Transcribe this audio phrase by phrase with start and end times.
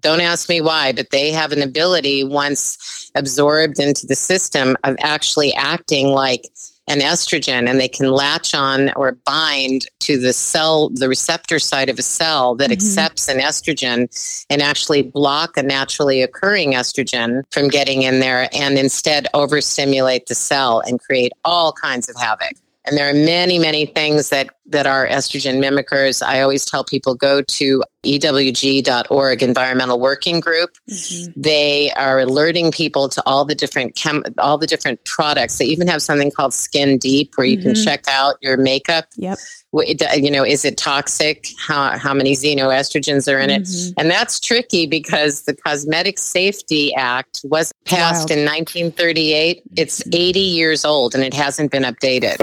[0.00, 4.96] don't ask me why, but they have an ability once absorbed into the system of
[5.00, 6.46] actually acting like
[6.88, 11.88] an estrogen and they can latch on or bind to the cell, the receptor side
[11.88, 12.74] of a cell that mm-hmm.
[12.74, 18.78] accepts an estrogen and actually block a naturally occurring estrogen from getting in there and
[18.78, 22.52] instead overstimulate the cell and create all kinds of havoc.
[22.86, 26.22] And there are many, many things that, that are estrogen mimickers.
[26.24, 30.70] I always tell people go to ewg.org environmental working group.
[30.88, 31.40] Mm-hmm.
[31.40, 35.58] They are alerting people to all the different chem- all the different products.
[35.58, 37.72] They even have something called Skin Deep where you mm-hmm.
[37.72, 39.06] can check out your makeup.
[39.16, 39.38] Yep.
[39.84, 41.48] You know, is it toxic?
[41.58, 43.62] How how many xenoestrogens are in it?
[43.62, 44.00] Mm-hmm.
[44.00, 48.36] And that's tricky because the Cosmetic Safety Act was passed wow.
[48.36, 49.62] in 1938.
[49.76, 52.36] It's 80 years old and it hasn't been updated.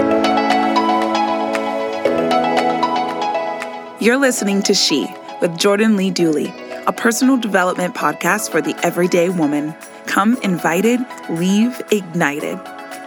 [4.00, 5.06] You're listening to She
[5.40, 6.52] with Jordan Lee Dooley,
[6.86, 9.74] a personal development podcast for the everyday woman.
[10.06, 12.60] Come invited, leave ignited.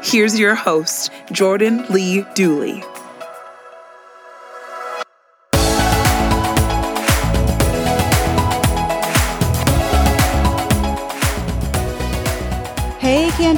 [0.03, 2.83] Here's your host, Jordan Lee Dooley.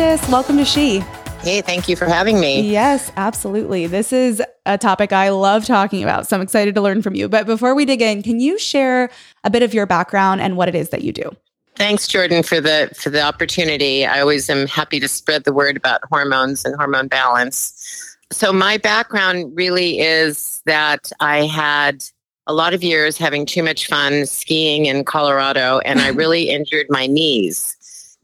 [0.09, 1.01] Candace, welcome to She.
[1.41, 2.61] Hey, thank you for having me.
[2.61, 3.85] Yes, absolutely.
[3.85, 6.27] This is a topic I love talking about.
[6.27, 7.29] So I'm excited to learn from you.
[7.29, 9.11] But before we dig in, can you share
[9.43, 11.29] a bit of your background and what it is that you do?
[11.75, 14.03] Thanks, Jordan, for the for the opportunity.
[14.03, 18.17] I always am happy to spread the word about hormones and hormone balance.
[18.31, 22.03] So my background really is that I had
[22.47, 26.87] a lot of years having too much fun skiing in Colorado, and I really injured
[26.89, 27.75] my knees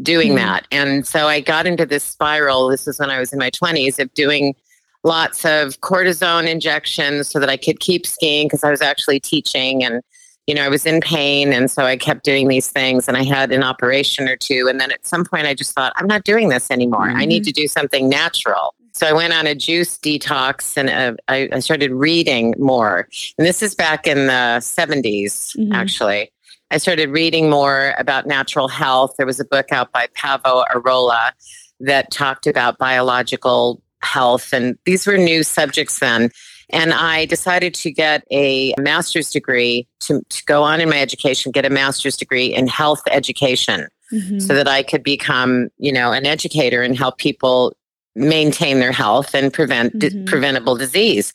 [0.02, 0.38] doing mm-hmm.
[0.38, 0.68] that.
[0.72, 2.68] And so I got into this spiral.
[2.68, 4.56] This was when I was in my 20s of doing
[5.04, 9.84] lots of cortisone injections so that I could keep skiing because I was actually teaching
[9.84, 10.02] and
[10.48, 13.24] you know I was in pain and so I kept doing these things and I
[13.24, 16.24] had an operation or two and then at some point I just thought I'm not
[16.24, 17.08] doing this anymore.
[17.08, 17.18] Mm-hmm.
[17.18, 17.50] I need mm-hmm.
[17.50, 18.74] to do something natural.
[18.94, 23.10] So I went on a juice detox and uh, I, I, started reading more.
[23.38, 25.74] And this is back in the 70s, mm-hmm.
[25.74, 26.32] actually.
[26.72, 29.16] I started reading more about natural health.
[29.18, 31.32] There was a book out by Paavo Airola
[31.80, 36.30] that talked about biological health, and these were new subjects then.
[36.72, 41.52] And I decided to get a master's degree to, to go on in my education,
[41.52, 44.40] get a master's degree in health education mm-hmm.
[44.40, 47.76] so that I could become, you know, an educator and help people
[48.16, 50.24] maintain their health and prevent mm-hmm.
[50.24, 51.34] di- preventable disease.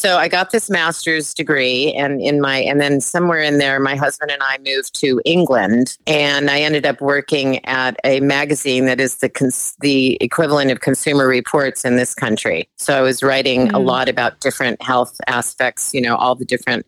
[0.00, 3.96] So I got this master's degree and in my and then somewhere in there my
[3.96, 8.98] husband and I moved to England and I ended up working at a magazine that
[8.98, 12.66] is the cons- the equivalent of consumer reports in this country.
[12.76, 13.74] So I was writing mm.
[13.74, 16.86] a lot about different health aspects, you know, all the different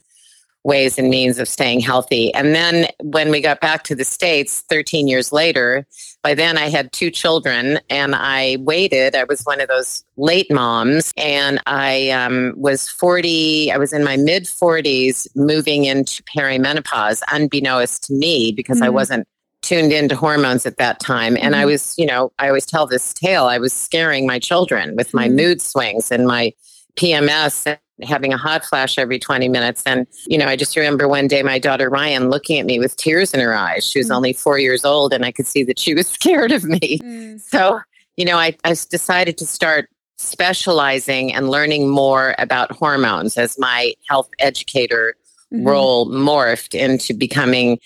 [0.65, 2.33] ways and means of staying healthy.
[2.35, 5.87] And then when we got back to the States 13 years later,
[6.23, 9.17] by then I had two children and I waited.
[9.17, 14.05] I was one of those late moms and I um, was 40, I was in
[14.05, 18.87] my mid 40s moving into perimenopause, unbeknownst to me because mm-hmm.
[18.87, 19.27] I wasn't
[19.63, 21.37] tuned into hormones at that time.
[21.37, 21.63] And mm-hmm.
[21.63, 23.47] I was, you know, I always tell this tale.
[23.47, 25.37] I was scaring my children with my mm-hmm.
[25.37, 26.53] mood swings and my
[26.97, 29.83] PMS having a hot flash every 20 minutes.
[29.87, 32.97] And, you know, I just remember one day my daughter Ryan looking at me with
[32.97, 33.87] tears in her eyes.
[33.87, 34.17] She was mm.
[34.17, 36.99] only four years old and I could see that she was scared of me.
[36.99, 37.41] Mm.
[37.41, 37.81] So,
[38.17, 43.95] you know, I, I decided to start specializing and learning more about hormones as my
[44.09, 45.15] health educator
[45.53, 45.67] mm-hmm.
[45.67, 47.79] role morphed into becoming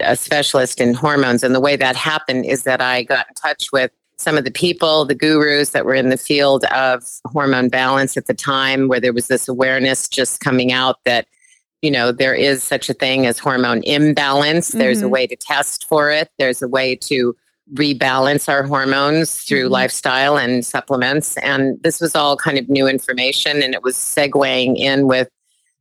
[0.00, 1.42] a specialist in hormones.
[1.42, 4.50] And the way that happened is that I got in touch with some of the
[4.50, 9.00] people, the gurus that were in the field of hormone balance at the time, where
[9.00, 11.26] there was this awareness just coming out that
[11.82, 14.70] you know, there is such a thing as hormone imbalance.
[14.70, 14.78] Mm-hmm.
[14.78, 15.12] There's a mm-hmm.
[15.12, 16.30] way to test for it.
[16.38, 17.36] There's a way to
[17.74, 19.74] rebalance our hormones through mm-hmm.
[19.74, 21.36] lifestyle and supplements.
[21.38, 23.62] And this was all kind of new information.
[23.62, 25.28] And it was segueing in with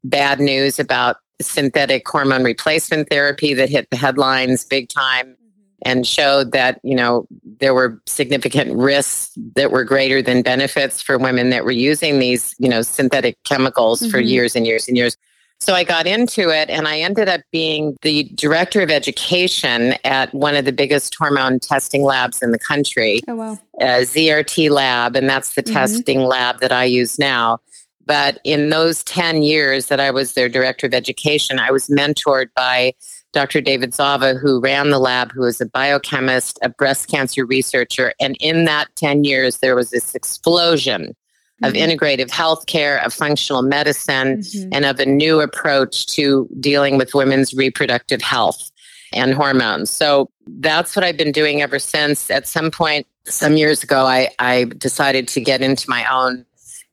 [0.04, 5.36] bad news about synthetic hormone replacement therapy that hit the headlines big time.
[5.84, 7.28] And showed that, you know,
[7.60, 12.56] there were significant risks that were greater than benefits for women that were using these,
[12.58, 14.12] you know, synthetic chemicals mm-hmm.
[14.12, 15.16] for years and years and years.
[15.60, 20.34] So I got into it and I ended up being the director of education at
[20.34, 23.22] one of the biggest hormone testing labs in the country.
[23.28, 23.60] Oh, wow.
[23.80, 25.16] ZRT lab.
[25.16, 25.74] And that's the mm-hmm.
[25.74, 27.60] testing lab that I use now.
[28.06, 32.48] But in those 10 years that I was their director of education, I was mentored
[32.56, 32.94] by
[33.34, 33.62] Dr.
[33.62, 38.14] David Zava, who ran the lab, who was a biochemist, a breast cancer researcher.
[38.20, 41.16] And in that 10 years, there was this explosion
[41.64, 41.90] of mm-hmm.
[41.90, 44.70] integrative healthcare, of functional medicine, mm-hmm.
[44.72, 48.72] and of a new approach to dealing with women's reproductive health
[49.14, 49.90] and hormones.
[49.90, 52.30] So that's what I've been doing ever since.
[52.30, 56.46] At some point, some years ago, I, I decided to get into my own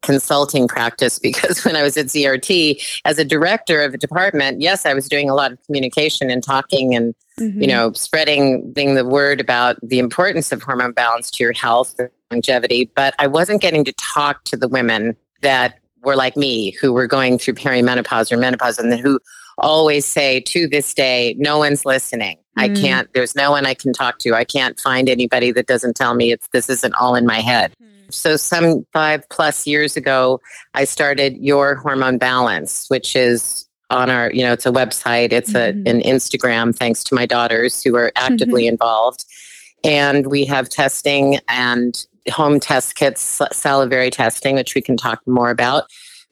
[0.04, 4.86] consulting practice because when I was at ZRT as a director of a department, yes,
[4.86, 7.60] I was doing a lot of communication and talking and mm-hmm.
[7.60, 11.94] you know spreading being the word about the importance of hormone balance to your health
[11.98, 16.72] and longevity, but I wasn't getting to talk to the women that were like me
[16.72, 19.18] who were going through perimenopause or menopause and who
[19.58, 22.36] always say to this day, no one's listening.
[22.58, 22.62] Mm.
[22.62, 24.34] I can't, there's no one I can talk to.
[24.34, 27.74] I can't find anybody that doesn't tell me it's this isn't all in my head.
[27.82, 27.93] Mm.
[28.10, 30.40] So, some five plus years ago,
[30.74, 35.52] I started Your Hormone Balance, which is on our, you know, it's a website, it's
[35.52, 35.86] mm-hmm.
[35.86, 38.74] a, an Instagram, thanks to my daughters who are actively mm-hmm.
[38.74, 39.24] involved.
[39.84, 41.94] And we have testing and
[42.32, 45.84] home test kits, salivary testing, which we can talk more about.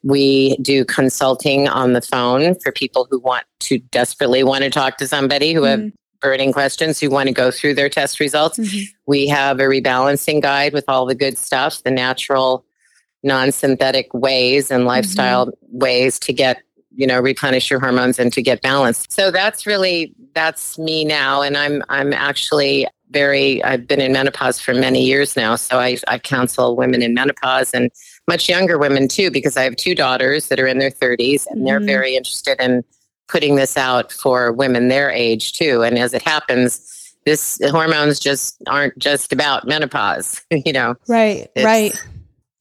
[0.03, 4.97] We do consulting on the phone for people who want to desperately want to talk
[4.97, 5.83] to somebody who mm-hmm.
[5.83, 5.93] have
[6.23, 8.59] burning questions who want to go through their test results.
[8.59, 8.85] Mm-hmm.
[9.07, 12.65] We have a rebalancing guide with all the good stuff, the natural,
[13.23, 15.79] non synthetic ways and lifestyle mm-hmm.
[15.79, 16.63] ways to get
[16.95, 21.41] you know replenish your hormones and to get balanced so that's really that's me now
[21.41, 25.97] and i'm i'm actually very i've been in menopause for many years now so i,
[26.09, 27.91] I counsel women in menopause and
[28.29, 31.59] much younger women too because i have two daughters that are in their 30s and
[31.59, 31.65] mm-hmm.
[31.65, 32.85] they're very interested in
[33.33, 35.83] putting this out for women their age too.
[35.83, 40.95] And as it happens, this hormones just aren't just about menopause, you know.
[41.09, 41.95] Right, right.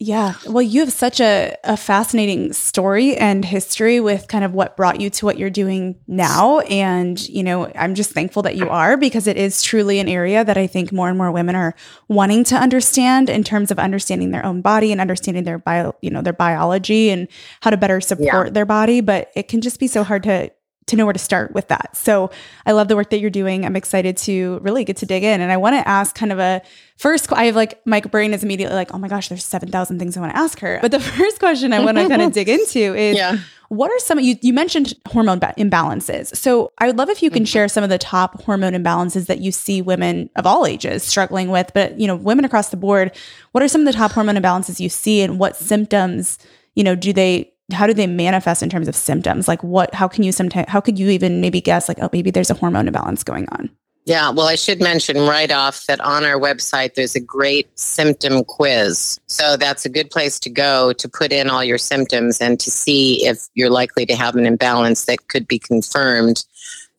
[0.04, 0.34] Yeah.
[0.48, 5.00] Well, you have such a, a fascinating story and history with kind of what brought
[5.00, 6.62] you to what you're doing now.
[6.62, 10.44] And, you know, I'm just thankful that you are because it is truly an area
[10.44, 11.76] that I think more and more women are
[12.08, 16.10] wanting to understand in terms of understanding their own body and understanding their bio, you
[16.10, 17.28] know, their biology and
[17.62, 18.54] how to better support yeah.
[18.54, 19.02] their body.
[19.02, 20.52] But it can just be so hard to
[20.88, 21.96] to know where to start with that.
[21.96, 22.32] So
[22.66, 23.66] I love the work that you're doing.
[23.66, 25.42] I'm excited to really get to dig in.
[25.42, 26.62] And I want to ask kind of a
[26.98, 30.18] first, I have like, my brain is immediately like, oh my gosh, there's 7,000 things
[30.18, 30.80] I want to ask her.
[30.82, 33.38] But the first question I want to kind of dig into is yeah.
[33.70, 36.36] what are some, you, you mentioned hormone ba- imbalances.
[36.36, 37.48] So I would love if you can mm-hmm.
[37.48, 41.50] share some of the top hormone imbalances that you see women of all ages struggling
[41.50, 43.16] with, but you know, women across the board,
[43.52, 46.40] what are some of the top hormone imbalances you see and what symptoms,
[46.74, 49.48] you know, do they how do they manifest in terms of symptoms?
[49.48, 52.32] Like what, how can you sometimes, how could you even maybe guess like, oh, maybe
[52.32, 53.70] there's a hormone imbalance going on?
[54.06, 58.44] Yeah, well, I should mention right off that on our website, there's a great symptom
[58.44, 59.20] quiz.
[59.28, 62.72] So that's a good place to go to put in all your symptoms and to
[62.72, 66.44] see if you're likely to have an imbalance that could be confirmed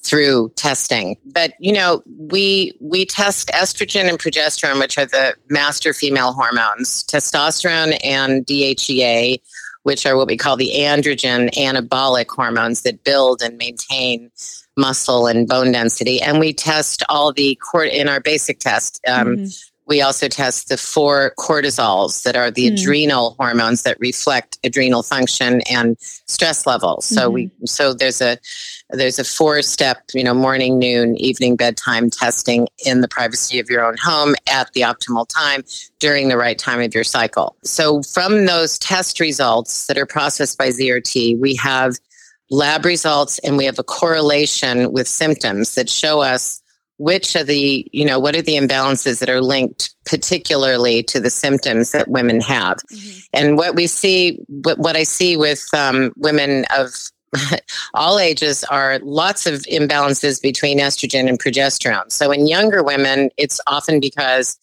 [0.02, 1.16] through testing.
[1.26, 7.04] But you know, we we test estrogen and progesterone, which are the master female hormones.
[7.04, 9.40] Testosterone and DHEA
[9.82, 14.30] which are what we call the androgen anabolic hormones that build and maintain
[14.76, 16.20] muscle and bone density.
[16.20, 19.00] And we test all the court in our basic test.
[19.06, 19.44] Um, mm-hmm.
[19.92, 22.72] We also test the four cortisols that are the mm.
[22.72, 27.04] adrenal hormones that reflect adrenal function and stress levels.
[27.04, 27.34] So mm-hmm.
[27.34, 28.38] we so there's a
[28.88, 33.68] there's a four step, you know, morning, noon, evening, bedtime testing in the privacy of
[33.68, 35.62] your own home at the optimal time
[35.98, 37.54] during the right time of your cycle.
[37.62, 41.98] So from those test results that are processed by ZRT, we have
[42.48, 46.61] lab results and we have a correlation with symptoms that show us
[47.02, 51.30] which of the, you know, what are the imbalances that are linked particularly to the
[51.30, 52.76] symptoms that women have.
[52.76, 53.18] Mm-hmm.
[53.32, 56.94] And what we see, what, what I see with um, women of
[57.94, 62.12] all ages are lots of imbalances between estrogen and progesterone.
[62.12, 64.56] So in younger women, it's often because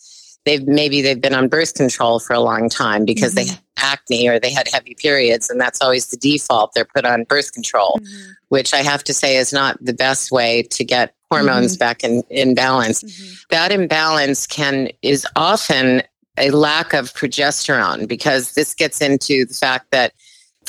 [0.46, 3.48] they've maybe they've been on birth control for a long time because mm-hmm.
[3.48, 3.62] they had
[4.00, 7.54] acne or they had heavy periods and that's always the default they're put on birth
[7.54, 8.32] control mm-hmm.
[8.50, 11.80] which i have to say is not the best way to get hormones mm-hmm.
[11.80, 13.34] back in, in balance mm-hmm.
[13.50, 16.02] that imbalance can is often
[16.38, 20.14] a lack of progesterone because this gets into the fact that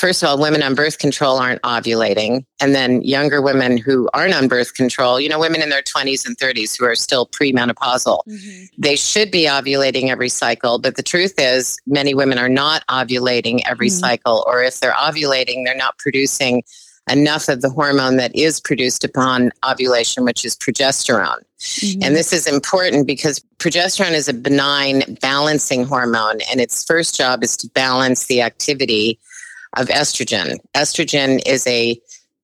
[0.01, 2.43] first of all, women on birth control aren't ovulating.
[2.59, 6.25] And then younger women who aren't on birth control, you know, women in their 20s
[6.25, 8.63] and 30s who are still premenopausal, mm-hmm.
[8.79, 10.79] they should be ovulating every cycle.
[10.79, 13.99] But the truth is, many women are not ovulating every mm-hmm.
[13.99, 14.43] cycle.
[14.47, 16.63] Or if they're ovulating, they're not producing
[17.07, 21.43] enough of the hormone that is produced upon ovulation, which is progesterone.
[21.59, 22.03] Mm-hmm.
[22.03, 27.43] And this is important because progesterone is a benign balancing hormone, and its first job
[27.43, 29.19] is to balance the activity
[29.77, 30.57] of estrogen.
[30.75, 31.99] Estrogen is a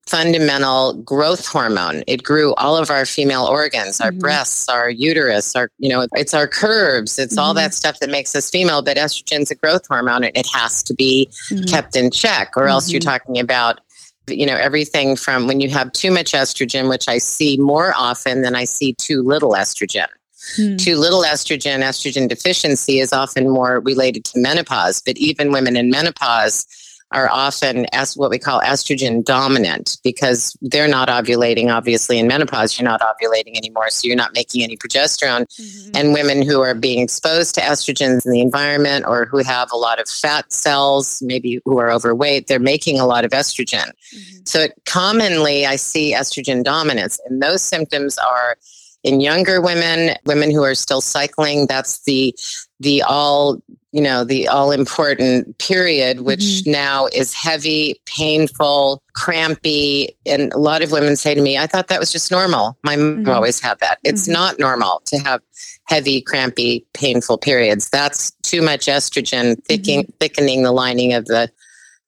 [0.07, 2.03] fundamental growth hormone.
[2.07, 4.19] It grew all of our female organs, our mm-hmm.
[4.19, 7.39] breasts, our uterus, our, you know, it's our curves, it's mm-hmm.
[7.39, 8.81] all that stuff that makes us female.
[8.81, 11.65] But estrogen's a growth hormone and it has to be mm-hmm.
[11.65, 13.09] kept in check, or else you're mm-hmm.
[13.09, 13.81] talking about,
[14.27, 18.41] you know, everything from when you have too much estrogen, which I see more often
[18.41, 20.07] than I see too little estrogen.
[20.55, 20.77] Hmm.
[20.77, 25.01] Too little estrogen, estrogen deficiency is often more related to menopause.
[25.05, 26.65] But even women in menopause,
[27.11, 32.77] are often as what we call estrogen dominant because they're not ovulating obviously in menopause
[32.77, 35.91] you're not ovulating anymore so you're not making any progesterone mm-hmm.
[35.95, 39.77] and women who are being exposed to estrogens in the environment or who have a
[39.77, 44.37] lot of fat cells maybe who are overweight they're making a lot of estrogen mm-hmm.
[44.43, 48.57] so it, commonly i see estrogen dominance and those symptoms are
[49.03, 52.35] in younger women women who are still cycling that's the
[52.79, 56.71] the all you know the all important period which mm-hmm.
[56.71, 61.87] now is heavy painful crampy and a lot of women say to me i thought
[61.87, 63.29] that was just normal my mom mm-hmm.
[63.29, 64.33] always had that it's mm-hmm.
[64.33, 65.41] not normal to have
[65.85, 70.17] heavy crampy painful periods that's too much estrogen thickening, mm-hmm.
[70.19, 71.49] thickening the lining of the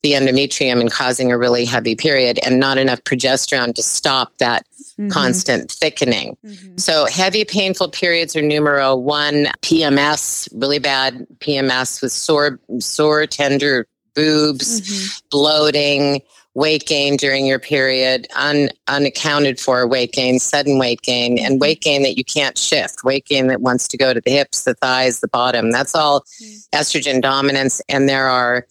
[0.01, 4.65] the endometrium and causing a really heavy period and not enough progesterone to stop that
[4.99, 5.09] mm-hmm.
[5.09, 6.37] constant thickening.
[6.45, 6.77] Mm-hmm.
[6.77, 9.45] So heavy painful periods are numero one.
[9.61, 15.27] PMS, really bad PMS with sore, sore, tender boobs, mm-hmm.
[15.31, 16.21] bloating,
[16.55, 21.59] weight gain during your period, un, unaccounted for weight gain, sudden weight gain, and mm-hmm.
[21.59, 24.63] weight gain that you can't shift, weight gain that wants to go to the hips,
[24.63, 25.71] the thighs, the bottom.
[25.71, 26.69] That's all mm.
[26.73, 27.81] estrogen dominance.
[27.87, 28.65] And there are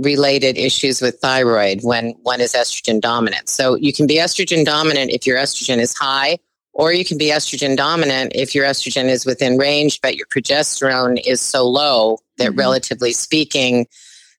[0.00, 3.48] related issues with thyroid when one is estrogen dominant.
[3.48, 6.38] So you can be estrogen dominant if your estrogen is high,
[6.72, 11.20] or you can be estrogen dominant if your estrogen is within range, but your progesterone
[11.26, 12.58] is so low that, mm-hmm.
[12.58, 13.86] relatively speaking,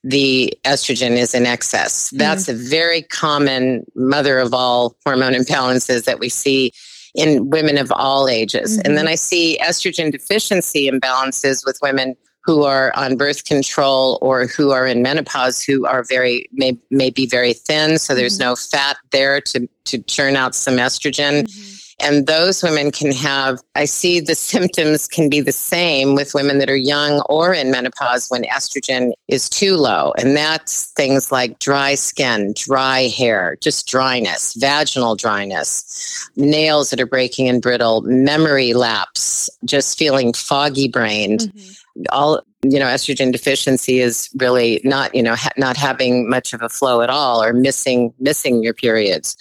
[0.04, 2.08] the estrogen is in excess.
[2.08, 2.18] Mm-hmm.
[2.18, 6.72] That's a very common mother of all hormone imbalances that we see
[7.14, 8.78] in women of all ages.
[8.78, 8.82] Mm-hmm.
[8.86, 14.48] And then I see estrogen deficiency imbalances with women who are on birth control or
[14.48, 17.98] who are in menopause who are very may, may be very thin.
[17.98, 18.50] So there's mm-hmm.
[18.50, 21.44] no fat there to to churn out some estrogen.
[21.44, 22.08] Mm-hmm.
[22.08, 26.60] and those women can have i see the symptoms can be the same with women
[26.60, 30.14] that are young or in menopause when estrogen is too low.
[30.18, 37.06] And that's things like dry skin dry hair just dryness vaginal dryness nails that are
[37.06, 41.42] breaking and brittle memory lapse just feeling foggy brained.
[41.42, 46.54] Mm-hmm all you know estrogen deficiency is really not you know ha- not having much
[46.54, 49.36] of a flow at all or missing missing your periods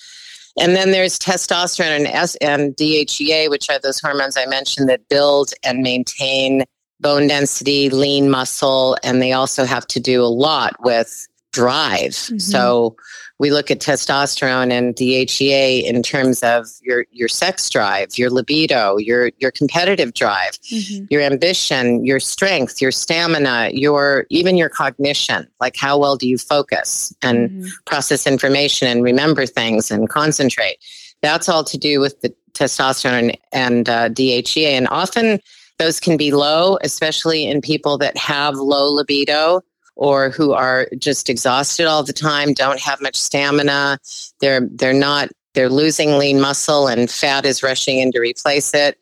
[0.59, 5.09] and then there's testosterone and, S- and DHEA, which are those hormones I mentioned that
[5.09, 6.65] build and maintain
[7.01, 12.11] bone density, lean muscle, and they also have to do a lot with drive.
[12.11, 12.39] Mm-hmm.
[12.39, 12.97] So
[13.41, 18.99] we look at testosterone and DHEA in terms of your your sex drive, your libido,
[18.99, 21.07] your your competitive drive, mm-hmm.
[21.09, 25.49] your ambition, your strength, your stamina, your even your cognition.
[25.59, 27.69] Like how well do you focus and mm-hmm.
[27.87, 30.77] process information and remember things and concentrate?
[31.23, 35.41] That's all to do with the testosterone and uh, DHEA, and often
[35.79, 39.63] those can be low, especially in people that have low libido
[40.01, 43.99] or who are just exhausted all the time, don't have much stamina.
[44.41, 48.99] They're they're not they're losing lean muscle and fat is rushing in to replace it.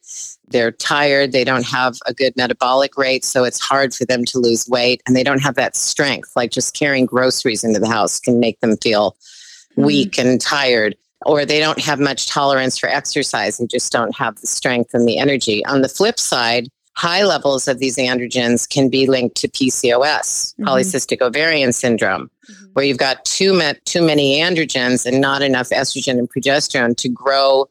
[0.49, 4.39] They're tired, they don't have a good metabolic rate, so it's hard for them to
[4.39, 6.33] lose weight and they don't have that strength.
[6.35, 9.85] Like just carrying groceries into the house can make them feel mm-hmm.
[9.85, 14.41] weak and tired or they don't have much tolerance for exercise and just don't have
[14.41, 15.65] the strength and the energy.
[15.67, 20.65] On the flip side, high levels of these androgens can be linked to PCOS, mm-hmm.
[20.65, 22.67] polycystic ovarian syndrome, mm-hmm.
[22.73, 27.09] where you've got too, ma- too many androgens and not enough estrogen and progesterone to
[27.09, 27.69] grow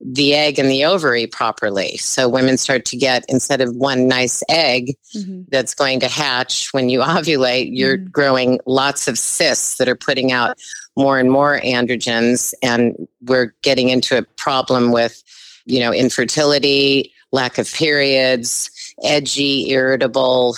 [0.00, 1.98] the egg and the ovary properly.
[1.98, 5.42] So women start to get, instead of one nice egg mm-hmm.
[5.48, 8.08] that's going to hatch when you ovulate, you're mm-hmm.
[8.08, 10.58] growing lots of cysts that are putting out
[10.96, 12.54] more and more androgens.
[12.62, 15.22] And we're getting into a problem with,
[15.66, 18.70] you know, infertility, lack of periods,
[19.02, 20.56] edgy, irritable,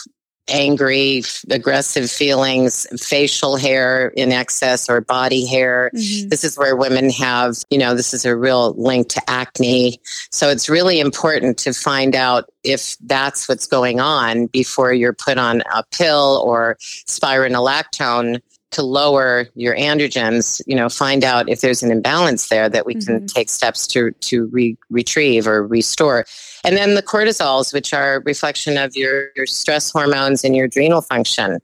[0.49, 5.91] angry, aggressive feelings, facial hair in excess or body hair.
[5.95, 6.29] Mm-hmm.
[6.29, 10.01] This is where women have, you know, this is a real link to acne.
[10.31, 15.39] So it's really important to find out if that's what's going on before you're put
[15.39, 18.41] on a pill or spironolactone
[18.73, 22.95] to lower your androgens, you know, find out if there's an imbalance there that we
[22.95, 23.19] mm-hmm.
[23.19, 26.25] can take steps to to re- retrieve or restore.
[26.65, 31.03] And then the cortisols, which are reflection of your, your stress hormones and your adrenal
[31.03, 31.59] function.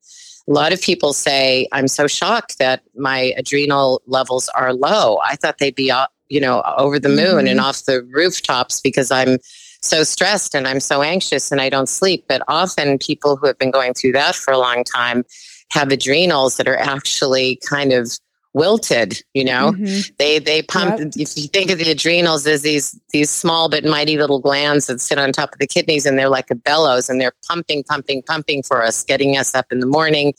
[0.49, 5.19] A lot of people say, I'm so shocked that my adrenal levels are low.
[5.19, 5.93] I thought they'd be,
[6.29, 7.47] you know, over the moon mm-hmm.
[7.49, 9.39] and off the rooftops because I'm
[9.81, 12.25] so stressed and I'm so anxious and I don't sleep.
[12.29, 15.25] But often people who have been going through that for a long time
[15.71, 18.19] have adrenals that are actually kind of
[18.55, 20.13] wilted you know mm-hmm.
[20.19, 21.13] they they pump yep.
[21.17, 25.01] if you think of the adrenals as these these small but mighty little glands that
[25.01, 28.23] sit on top of the kidneys and they're like a bellows and they're pumping pumping
[28.23, 30.33] pumping for us getting us up in the morning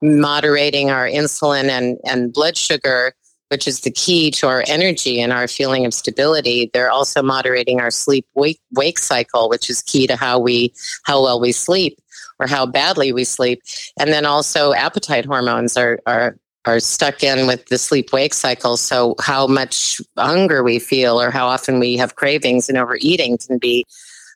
[0.00, 3.12] moderating our insulin and and blood sugar
[3.48, 7.80] which is the key to our energy and our feeling of stability they're also moderating
[7.80, 10.72] our sleep wake wake cycle which is key to how we
[11.04, 11.98] how well we sleep
[12.38, 13.62] or how badly we sleep.
[13.98, 18.76] And then also appetite hormones are, are are stuck in with the sleep wake cycle.
[18.76, 23.58] So how much hunger we feel or how often we have cravings and overeating can
[23.58, 23.86] be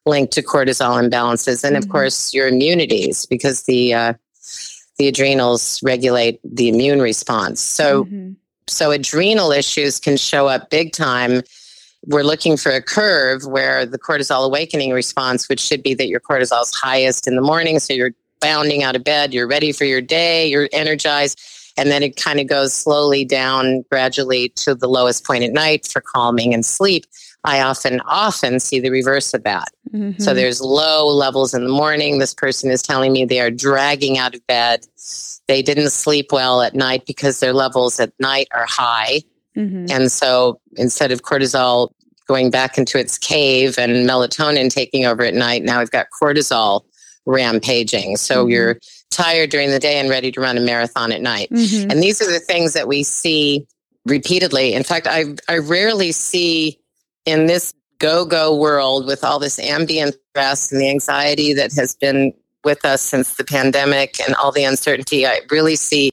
[0.07, 1.63] linked to cortisol imbalances.
[1.63, 1.93] And of mm-hmm.
[1.93, 4.15] course your immunities because the uh,
[4.99, 7.61] the adrenals regulate the immune response.
[7.61, 8.33] So mm-hmm.
[8.67, 11.43] so adrenal issues can show up big time
[12.07, 16.21] we're looking for a curve where the cortisol awakening response, which should be that your
[16.21, 17.79] cortisol is highest in the morning.
[17.79, 21.41] So you're bounding out of bed, you're ready for your day, you're energized.
[21.77, 25.87] And then it kind of goes slowly down gradually to the lowest point at night
[25.87, 27.07] for calming and sleep.
[27.45, 29.69] I often, often see the reverse of that.
[29.93, 30.21] Mm-hmm.
[30.21, 32.19] So there's low levels in the morning.
[32.19, 34.87] This person is telling me they are dragging out of bed.
[35.49, 39.23] They didn't sleep well at night because their levels at night are high.
[39.57, 39.87] Mm-hmm.
[39.91, 41.91] And so instead of cortisol
[42.27, 46.83] going back into its cave and melatonin taking over at night, now we've got cortisol
[47.27, 48.17] rampaging.
[48.17, 48.51] So mm-hmm.
[48.51, 48.79] you're
[49.11, 51.51] tired during the day and ready to run a marathon at night.
[51.51, 51.91] Mm-hmm.
[51.91, 53.67] And these are the things that we see
[54.07, 54.75] repeatedly.
[54.75, 56.79] In fact, I, I rarely see
[57.25, 61.95] in this go go world with all this ambient stress and the anxiety that has
[61.95, 62.33] been
[62.65, 66.13] with us since the pandemic and all the uncertainty, I really see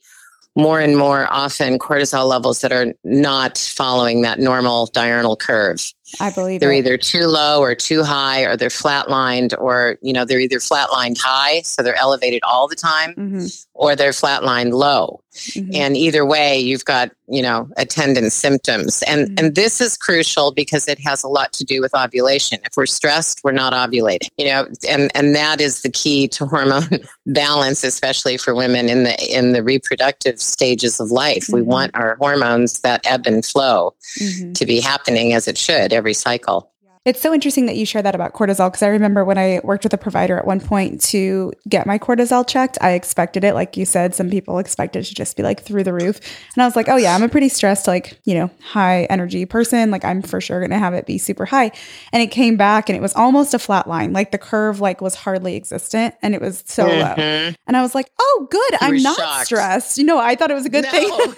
[0.56, 5.82] more and more often cortisol levels that are not following that normal diurnal curve.
[6.20, 6.80] I believe they're it.
[6.80, 11.18] either too low or too high, or they're flatlined, or you know they're either flatlined
[11.20, 13.46] high, so they're elevated all the time, mm-hmm.
[13.74, 15.22] or they're flatlined low.
[15.34, 15.76] Mm-hmm.
[15.76, 19.46] And either way, you've got you know attendant symptoms, and mm-hmm.
[19.46, 22.60] and this is crucial because it has a lot to do with ovulation.
[22.66, 24.30] If we're stressed, we're not ovulating.
[24.38, 29.04] You know, and and that is the key to hormone balance, especially for women in
[29.04, 31.48] the in the reproductive stages of life.
[31.50, 31.70] We mm-hmm.
[31.70, 34.54] want our hormones that ebb and flow mm-hmm.
[34.54, 36.72] to be happening as it should every cycle.
[37.06, 39.86] It's so interesting that you share that about cortisol because I remember when I worked
[39.86, 43.54] with a provider at one point to get my cortisol checked, I expected it.
[43.54, 46.20] Like you said, some people expect it to just be like through the roof.
[46.56, 49.46] And I was like, oh, yeah, I'm a pretty stressed, like, you know, high energy
[49.46, 49.92] person.
[49.92, 51.72] Like, I'm for sure going to have it be super high.
[52.12, 54.12] And it came back and it was almost a flat line.
[54.12, 57.20] Like, the curve, like, was hardly existent and it was so mm-hmm.
[57.22, 57.54] low.
[57.66, 58.72] And I was like, oh, good.
[58.74, 59.46] You I'm not shocked.
[59.46, 59.98] stressed.
[59.98, 61.10] You know, I thought it was a good no, thing.
[61.14, 61.36] and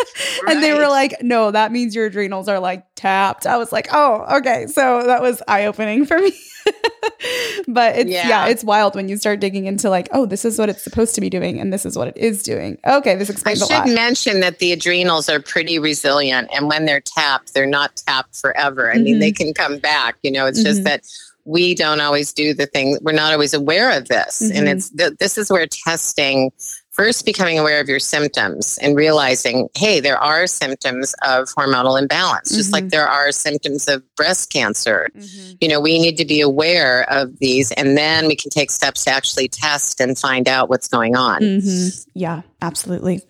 [0.47, 0.59] right.
[0.59, 3.45] they were like, no, that means your adrenals are like tapped.
[3.45, 4.65] I was like, oh, okay.
[4.67, 6.31] So that was eye opening for me.
[7.67, 8.27] but it's yeah.
[8.27, 8.47] yeah.
[8.47, 11.21] it's wild when you start digging into like, oh, this is what it's supposed to
[11.21, 12.77] be doing, and this is what it is doing.
[12.85, 13.61] Okay, this explains.
[13.63, 17.95] I should mention that the adrenals are pretty resilient, and when they're tapped, they're not
[17.95, 18.89] tapped forever.
[18.89, 19.03] I mm-hmm.
[19.03, 19.45] mean, they mm-hmm.
[19.45, 20.17] can come back.
[20.23, 20.67] You know, it's mm-hmm.
[20.67, 21.03] just that
[21.45, 22.99] we don't always do the things.
[23.01, 24.57] We're not always aware of this, mm-hmm.
[24.57, 26.51] and it's th- this is where testing
[26.91, 32.49] first becoming aware of your symptoms and realizing, hey, there are symptoms of hormonal imbalance,
[32.49, 32.57] mm-hmm.
[32.57, 32.89] just like mm-hmm.
[32.89, 35.09] there are symptoms of breast cancer.
[35.15, 35.53] Mm-hmm.
[35.61, 39.05] You know, we need to be aware of these and then we can take steps
[39.05, 41.41] to actually test and find out what's going on.
[41.41, 42.09] Mm-hmm.
[42.13, 43.21] Yeah, absolutely.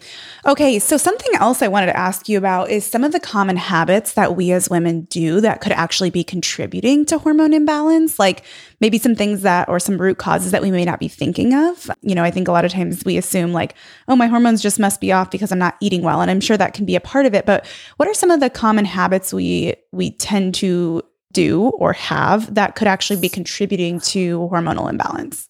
[0.46, 3.58] Okay, so something else I wanted to ask you about is some of the common
[3.58, 8.44] habits that we as women do that could actually be contributing to hormone imbalance, like
[8.82, 11.90] maybe some things that or some root causes that we may not be thinking of.
[12.02, 13.76] You know, I think a lot of times we assume like,
[14.08, 16.22] oh, my hormones just must be off because I'm not eating well.
[16.22, 17.46] And I'm sure that can be a part of it.
[17.46, 17.66] But
[17.98, 22.76] what are some of the common habits we we tend to do or have that
[22.76, 25.48] could actually be contributing to hormonal imbalance?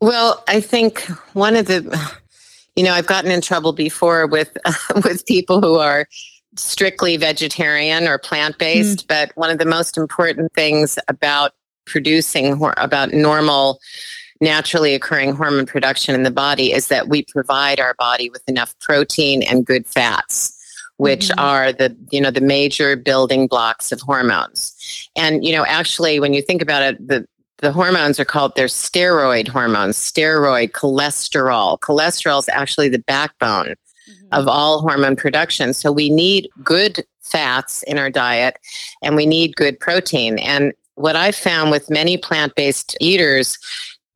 [0.00, 1.00] Well, I think
[1.32, 2.12] one of the,
[2.76, 4.56] you know, I've gotten in trouble before with
[5.04, 6.06] with people who are
[6.58, 9.08] strictly vegetarian or plant based, mm.
[9.08, 11.52] but one of the most important things about
[11.86, 13.78] producing about normal
[14.40, 18.78] naturally occurring hormone production in the body is that we provide our body with enough
[18.80, 20.52] protein and good fats
[20.98, 21.40] which mm-hmm.
[21.40, 26.34] are the you know the major building blocks of hormones and you know actually when
[26.34, 27.26] you think about it the
[27.58, 34.26] the hormones are called they're steroid hormones steroid cholesterol cholesterol is actually the backbone mm-hmm.
[34.32, 38.58] of all hormone production so we need good fats in our diet
[39.02, 43.58] and we need good protein and what I've found with many plant-based eaters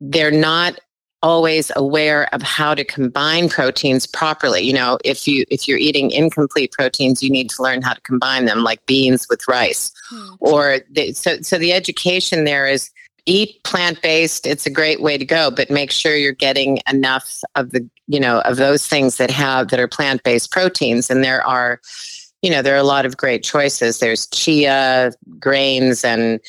[0.01, 0.79] they're not
[1.23, 6.09] always aware of how to combine proteins properly you know if you if you're eating
[6.09, 10.33] incomplete proteins you need to learn how to combine them like beans with rice hmm.
[10.39, 12.89] or the, so so the education there is
[13.27, 17.69] eat plant-based it's a great way to go but make sure you're getting enough of
[17.69, 21.79] the you know of those things that have that are plant-based proteins and there are
[22.41, 26.39] you know there are a lot of great choices there's chia grains and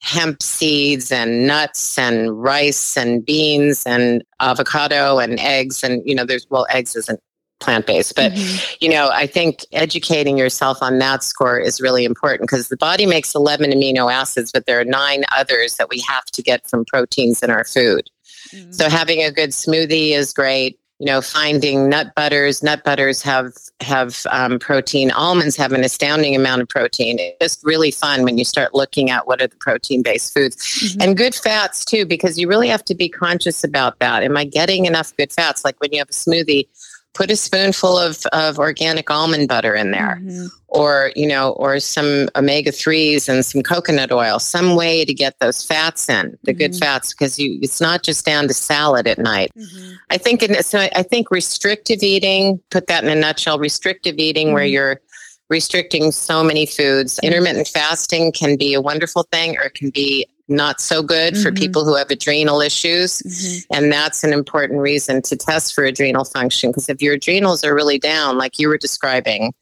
[0.00, 6.24] hemp seeds and nuts and rice and beans and avocado and eggs and you know
[6.24, 7.20] there's well eggs isn't
[7.58, 8.76] plant based but mm-hmm.
[8.80, 13.04] you know i think educating yourself on that score is really important because the body
[13.04, 16.86] makes 11 amino acids but there are nine others that we have to get from
[16.86, 18.08] proteins in our food
[18.48, 18.72] mm-hmm.
[18.72, 23.54] so having a good smoothie is great you know finding nut butters nut butters have
[23.80, 25.10] have um, protein.
[25.10, 27.18] Almonds have an astounding amount of protein.
[27.18, 30.56] It's just really fun when you start looking at what are the protein based foods.
[30.56, 31.00] Mm-hmm.
[31.00, 34.22] and good fats too because you really have to be conscious about that.
[34.22, 35.64] Am i getting enough good fats?
[35.64, 36.68] Like when you have a smoothie
[37.14, 40.46] put a spoonful of, of organic almond butter in there mm-hmm.
[40.68, 45.64] or you know or some omega-3s and some coconut oil some way to get those
[45.64, 46.58] fats in the mm-hmm.
[46.58, 49.92] good fats because you it's not just down to salad at night mm-hmm.
[50.10, 54.52] i think in, so i think restrictive eating put that in a nutshell restrictive eating
[54.52, 54.74] where mm-hmm.
[54.74, 55.00] you're
[55.48, 57.26] restricting so many foods mm-hmm.
[57.26, 61.42] intermittent fasting can be a wonderful thing or it can be not so good mm-hmm.
[61.42, 63.18] for people who have adrenal issues.
[63.20, 63.74] Mm-hmm.
[63.74, 67.74] And that's an important reason to test for adrenal function because if your adrenals are
[67.74, 69.54] really down, like you were describing,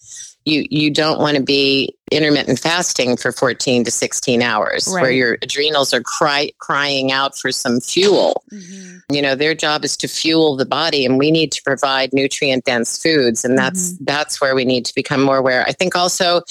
[0.44, 5.02] you you don't want to be intermittent fasting for 14 to 16 hours right.
[5.02, 8.98] where your adrenals are cry, crying out for some fuel mm-hmm.
[9.12, 12.64] you know their job is to fuel the body and we need to provide nutrient
[12.64, 14.04] dense foods and that's mm-hmm.
[14.04, 16.42] that's where we need to become more aware i think also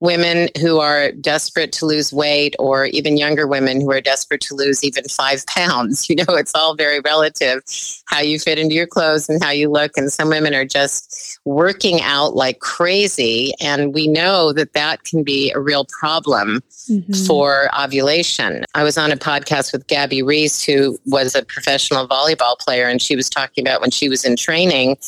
[0.00, 4.54] women who are desperate to lose weight or even younger women who are desperate to
[4.54, 7.62] lose even five pounds you know it's all very relative
[8.06, 11.38] how you fit into your clothes and how you look and some women are just
[11.44, 17.12] working out like crazy and we know that that can be a real problem mm-hmm.
[17.26, 18.64] for ovulation.
[18.74, 23.00] I was on a podcast with Gabby Reece, who was a professional volleyball player, and
[23.00, 24.98] she was talking about when she was in training,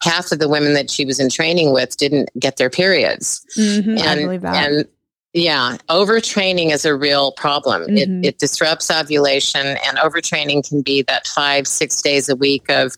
[0.00, 3.44] half of the women that she was in training with didn't get their periods.
[3.58, 4.70] Mm-hmm, and, I believe that.
[4.70, 4.84] And
[5.32, 7.82] yeah, overtraining is a real problem.
[7.82, 8.24] Mm-hmm.
[8.24, 12.96] It, it disrupts ovulation, and overtraining can be that five, six days a week of,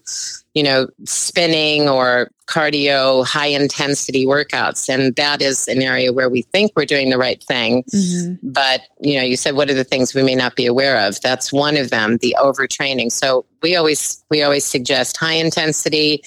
[0.55, 4.89] you know, spinning or cardio, high intensity workouts.
[4.89, 7.83] And that is an area where we think we're doing the right thing.
[7.93, 8.35] Mm-hmm.
[8.51, 11.21] But, you know, you said, what are the things we may not be aware of?
[11.21, 13.11] That's one of them, the overtraining.
[13.11, 16.23] So we always, we always suggest high intensity,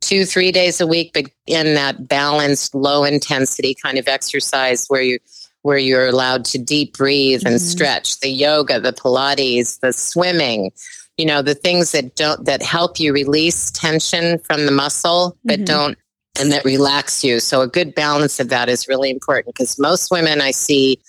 [0.00, 5.02] two, three days a week, but in that balanced, low intensity kind of exercise where
[5.02, 5.18] you,
[5.62, 7.64] where you're allowed to deep breathe and mm-hmm.
[7.64, 10.72] stretch the yoga, the Pilates, the swimming,
[11.18, 15.56] you know, the things that don't, that help you release tension from the muscle, but
[15.56, 15.64] mm-hmm.
[15.64, 15.98] don't,
[16.40, 17.40] and that relax you.
[17.40, 21.00] So a good balance of that is really important because most women I see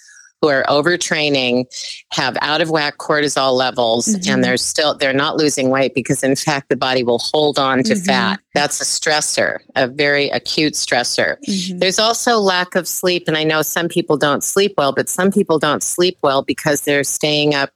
[0.41, 1.65] who are overtraining
[2.13, 4.31] have out of whack cortisol levels mm-hmm.
[4.31, 7.83] and they're still they're not losing weight because in fact the body will hold on
[7.83, 8.05] to mm-hmm.
[8.05, 11.79] fat that's a stressor a very acute stressor mm-hmm.
[11.79, 15.31] there's also lack of sleep and i know some people don't sleep well but some
[15.31, 17.71] people don't sleep well because they're staying up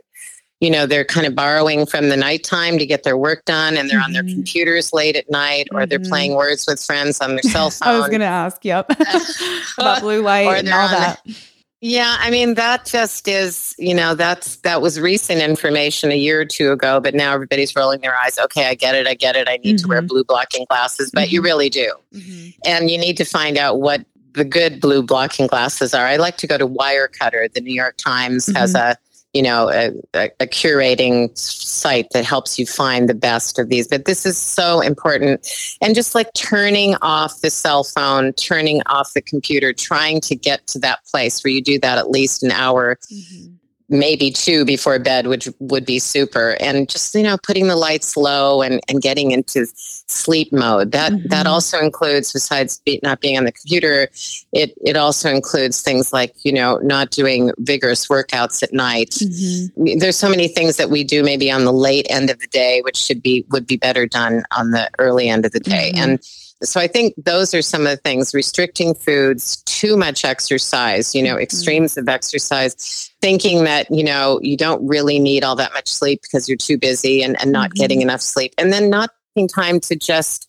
[0.63, 3.89] you know they're kind of borrowing from the nighttime to get their work done and
[3.89, 4.36] they're on their mm-hmm.
[4.36, 6.10] computers late at night or they're mm-hmm.
[6.10, 8.89] playing words with friends on their cell phone i was going to ask yep
[9.78, 11.21] about blue light and all that
[11.86, 16.39] yeah, I mean that just is, you know, that's that was recent information a year
[16.39, 18.39] or two ago, but now everybody's rolling their eyes.
[18.39, 19.49] Okay, I get it, I get it.
[19.49, 19.84] I need mm-hmm.
[19.84, 20.08] to wear mm-hmm.
[20.08, 21.36] blue blocking glasses, but mm-hmm.
[21.36, 21.91] you really do.
[22.13, 22.49] Mm-hmm.
[22.65, 26.06] And you need to find out what the good blue blocking glasses are.
[26.06, 27.52] I like to go to Wirecutter.
[27.52, 28.91] The New York Times has mm-hmm.
[28.91, 28.95] a
[29.34, 33.88] you know, a, a, curating site that helps you find the best of these.
[33.88, 35.48] But this is so important.
[35.82, 40.67] And just like turning off the cell phone, turning off the computer, trying to get
[40.67, 43.00] to that place where you do that at least an hour.
[43.12, 43.54] Mm-hmm
[43.89, 46.58] maybe two before bed, which would be super.
[46.60, 49.67] And just, you know, putting the lights low and, and getting into
[50.07, 50.91] sleep mode.
[50.91, 51.27] That mm-hmm.
[51.29, 54.09] that also includes, besides be, not being on the computer,
[54.51, 59.11] it it also includes things like, you know, not doing vigorous workouts at night.
[59.11, 59.99] Mm-hmm.
[59.99, 62.81] There's so many things that we do maybe on the late end of the day,
[62.81, 65.91] which should be would be better done on the early end of the day.
[65.93, 66.03] Mm-hmm.
[66.03, 66.23] And
[66.63, 71.21] so I think those are some of the things restricting foods, too much exercise, you
[71.21, 71.41] know, mm-hmm.
[71.41, 76.21] extremes of exercise, thinking that, you know, you don't really need all that much sleep
[76.21, 77.81] because you're too busy and, and not mm-hmm.
[77.81, 78.53] getting enough sleep.
[78.57, 80.48] And then not taking time to just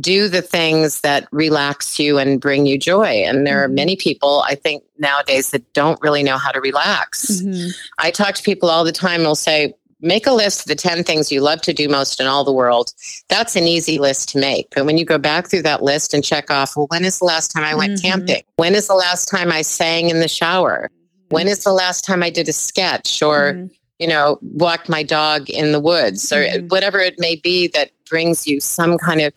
[0.00, 3.06] do the things that relax you and bring you joy.
[3.06, 3.72] And there mm-hmm.
[3.72, 7.30] are many people, I think, nowadays that don't really know how to relax.
[7.30, 7.70] Mm-hmm.
[7.98, 10.74] I talk to people all the time and will say, make a list of the
[10.74, 12.92] 10 things you love to do most in all the world.
[13.28, 14.68] That's an easy list to make.
[14.74, 17.24] But when you go back through that list and check off, well, when is the
[17.24, 18.06] last time I went mm-hmm.
[18.06, 18.42] camping?
[18.56, 20.90] When is the last time I sang in the shower?
[21.30, 23.66] When is the last time I did a sketch or, mm-hmm.
[23.98, 26.66] you know, walked my dog in the woods or mm-hmm.
[26.66, 29.32] whatever it may be that brings you some kind of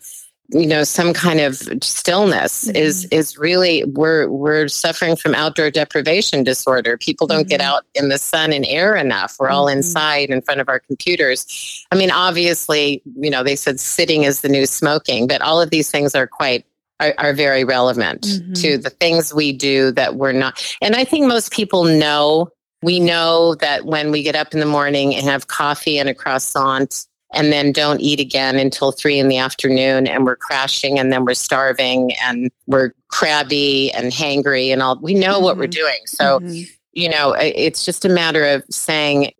[0.50, 2.76] you know some kind of stillness mm-hmm.
[2.76, 7.48] is is really we're we're suffering from outdoor deprivation disorder people don't mm-hmm.
[7.48, 9.56] get out in the sun and air enough we're mm-hmm.
[9.56, 14.24] all inside in front of our computers i mean obviously you know they said sitting
[14.24, 16.64] is the new smoking but all of these things are quite
[17.00, 18.52] are, are very relevant mm-hmm.
[18.54, 22.50] to the things we do that we're not and i think most people know
[22.82, 26.14] we know that when we get up in the morning and have coffee and a
[26.14, 31.12] croissant and then don't eat again until three in the afternoon and we're crashing and
[31.12, 35.44] then we're starving and we're crabby and hangry and all we know mm-hmm.
[35.44, 35.80] what we're mm-hmm.
[35.80, 36.62] doing so mm-hmm.
[36.92, 39.32] you know it's just a matter of saying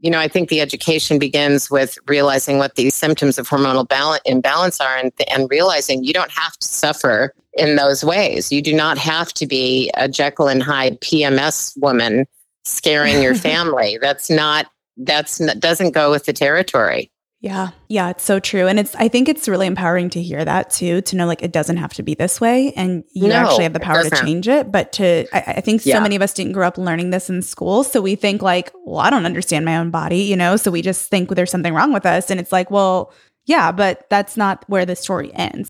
[0.00, 4.22] you know i think the education begins with realizing what these symptoms of hormonal balance,
[4.24, 8.74] imbalance are and, and realizing you don't have to suffer in those ways you do
[8.74, 12.26] not have to be a jekyll and hyde pms woman
[12.64, 14.66] scaring your family that's not
[14.98, 17.11] that's doesn't go with the territory
[17.42, 17.70] yeah.
[17.88, 18.68] Yeah, it's so true.
[18.68, 21.50] And it's I think it's really empowering to hear that too, to know like it
[21.50, 24.46] doesn't have to be this way and you no, actually have the power to change
[24.46, 24.70] it.
[24.70, 25.96] But to I, I think yeah.
[25.96, 27.82] so many of us didn't grow up learning this in school.
[27.82, 30.54] So we think like, well, I don't understand my own body, you know?
[30.54, 32.30] So we just think there's something wrong with us.
[32.30, 33.12] And it's like, well,
[33.44, 35.68] yeah, but that's not where the story ends.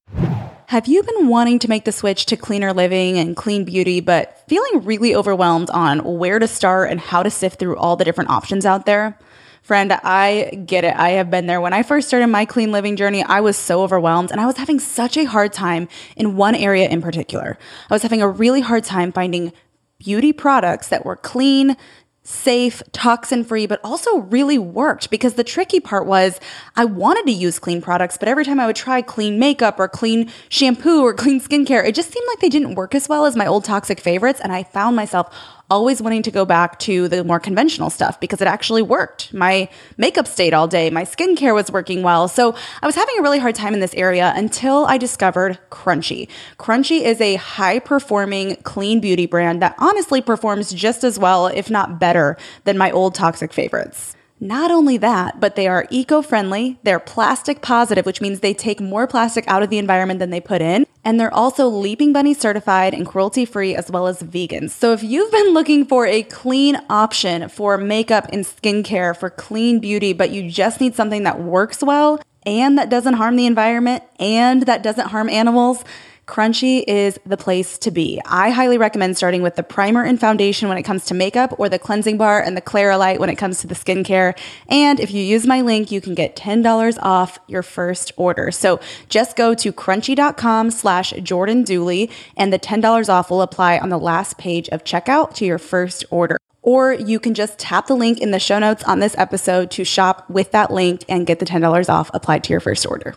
[0.67, 4.45] Have you been wanting to make the switch to cleaner living and clean beauty, but
[4.47, 8.29] feeling really overwhelmed on where to start and how to sift through all the different
[8.29, 9.19] options out there?
[9.63, 10.95] Friend, I get it.
[10.97, 11.61] I have been there.
[11.61, 14.57] When I first started my clean living journey, I was so overwhelmed and I was
[14.57, 17.57] having such a hard time in one area in particular.
[17.89, 19.53] I was having a really hard time finding
[19.99, 21.77] beauty products that were clean,
[22.25, 26.41] safe, toxin free, but also really worked because the tricky part was
[26.75, 29.87] I wanted to use clean products, but every time I would try clean makeup or
[29.87, 33.37] clean shampoo or clean skincare, it just seemed like they didn't work as well as
[33.37, 34.41] my old toxic favorites.
[34.41, 35.33] And I found myself
[35.73, 39.33] always wanting to go back to the more conventional stuff because it actually worked.
[39.33, 42.29] My makeup stayed all day, my skincare was working well.
[42.29, 46.29] So I was having a really hard time in this area until I discovered Crunchi.
[46.59, 51.71] Crunchi is a high performing clean beauty brand that honestly performs just as well, if
[51.71, 54.15] not better, than my old toxic favorites.
[54.43, 58.81] Not only that, but they are eco friendly, they're plastic positive, which means they take
[58.81, 62.35] more plastic out of the environment than they put in, and they're also Leaping Bunny
[62.35, 64.69] certified and cruelty free as well as vegan.
[64.69, 69.79] So if you've been looking for a clean option for makeup and skincare, for clean
[69.79, 74.03] beauty, but you just need something that works well and that doesn't harm the environment
[74.19, 75.85] and that doesn't harm animals,
[76.27, 78.21] Crunchi is the place to be.
[78.25, 81.69] I highly recommend starting with the primer and foundation when it comes to makeup or
[81.69, 84.39] the cleansing bar and the Claralight when it comes to the skincare.
[84.69, 88.51] And if you use my link, you can get $10 off your first order.
[88.53, 93.89] So just go to crunchi.com slash Jordan Dooley and the $10 off will apply on
[93.89, 96.39] the last page of checkout to your first order.
[96.63, 99.85] Or you can just tap the link in the show notes on this episode to
[99.85, 103.17] shop with that link and get the $10 off applied to your first order.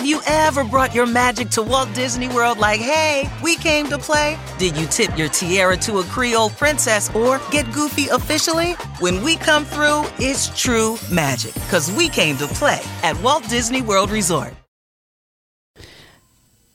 [0.00, 3.98] Have you ever brought your magic to Walt Disney World like, hey, we came to
[3.98, 4.38] play?
[4.56, 8.72] Did you tip your tiara to a Creole princess or get goofy officially?
[9.00, 13.82] When we come through, it's true magic because we came to play at Walt Disney
[13.82, 14.54] World Resort.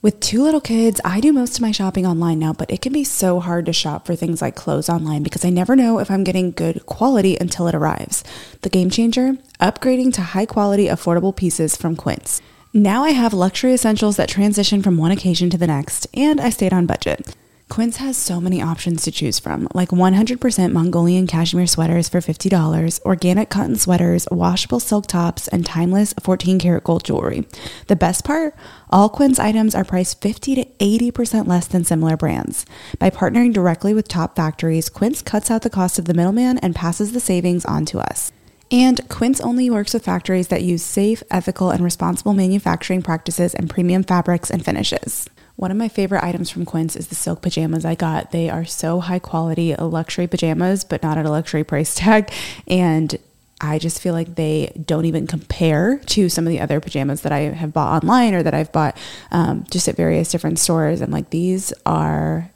[0.03, 2.93] With two little kids, I do most of my shopping online now, but it can
[2.93, 6.11] be so hard to shop for things like clothes online because I never know if
[6.11, 8.23] I'm getting good quality until it arrives.
[8.61, 9.33] The game changer?
[9.59, 12.39] Upgrading to high quality, affordable pieces from Quince.
[12.77, 16.49] Now I have luxury essentials that transition from one occasion to the next, and I
[16.49, 17.33] stayed on budget.
[17.69, 22.99] Quince has so many options to choose from, like 100% Mongolian cashmere sweaters for $50,
[23.03, 27.47] organic cotton sweaters, washable silk tops, and timeless 14 karat gold jewelry.
[27.87, 28.53] The best part?
[28.89, 32.65] All Quince items are priced 50 to 80% less than similar brands.
[32.99, 36.75] By partnering directly with top factories, Quince cuts out the cost of the middleman and
[36.75, 38.33] passes the savings on to us.
[38.71, 43.69] And Quince only works with factories that use safe, ethical, and responsible manufacturing practices and
[43.69, 45.29] premium fabrics and finishes.
[45.55, 48.31] One of my favorite items from Quince is the silk pajamas I got.
[48.31, 52.31] They are so high quality, luxury pajamas, but not at a luxury price tag.
[52.67, 53.17] And
[53.61, 57.31] I just feel like they don't even compare to some of the other pajamas that
[57.31, 58.97] I have bought online or that I've bought
[59.31, 60.99] um, just at various different stores.
[60.99, 62.51] And like these are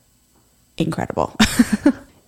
[0.78, 1.38] incredible.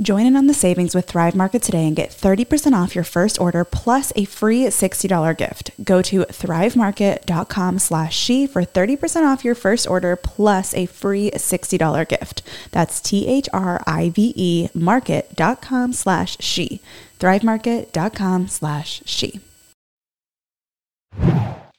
[0.00, 3.38] Join in on the savings with Thrive Market today and get 30% off your first
[3.38, 5.72] order plus a free $60 gift.
[5.84, 12.08] Go to thrivemarket.com slash she for 30% off your first order plus a free $60
[12.08, 12.42] gift.
[12.70, 16.80] That's T-H-R-I-V-E market.com slash she.
[17.18, 19.40] thrivemarket.com slash she.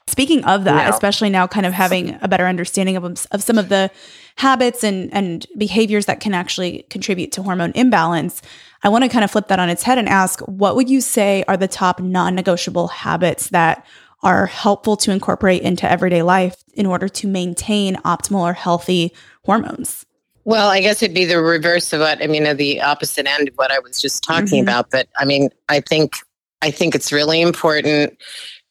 [0.05, 0.89] Speaking of that, yeah.
[0.89, 3.89] especially now kind of having a better understanding of, of some of the
[4.38, 8.41] habits and, and behaviors that can actually contribute to hormone imbalance,
[8.84, 11.02] I want to kind of flip that on its head and ask what would you
[11.02, 13.86] say are the top non negotiable habits that
[14.24, 19.13] are helpful to incorporate into everyday life in order to maintain optimal or healthy
[19.44, 20.06] hormones?
[20.44, 23.50] Well, I guess it'd be the reverse of what I mean, of the opposite end
[23.50, 24.63] of what I was just talking mm-hmm.
[24.63, 24.89] about.
[24.89, 26.15] But I mean, I think
[26.62, 28.17] I think it's really important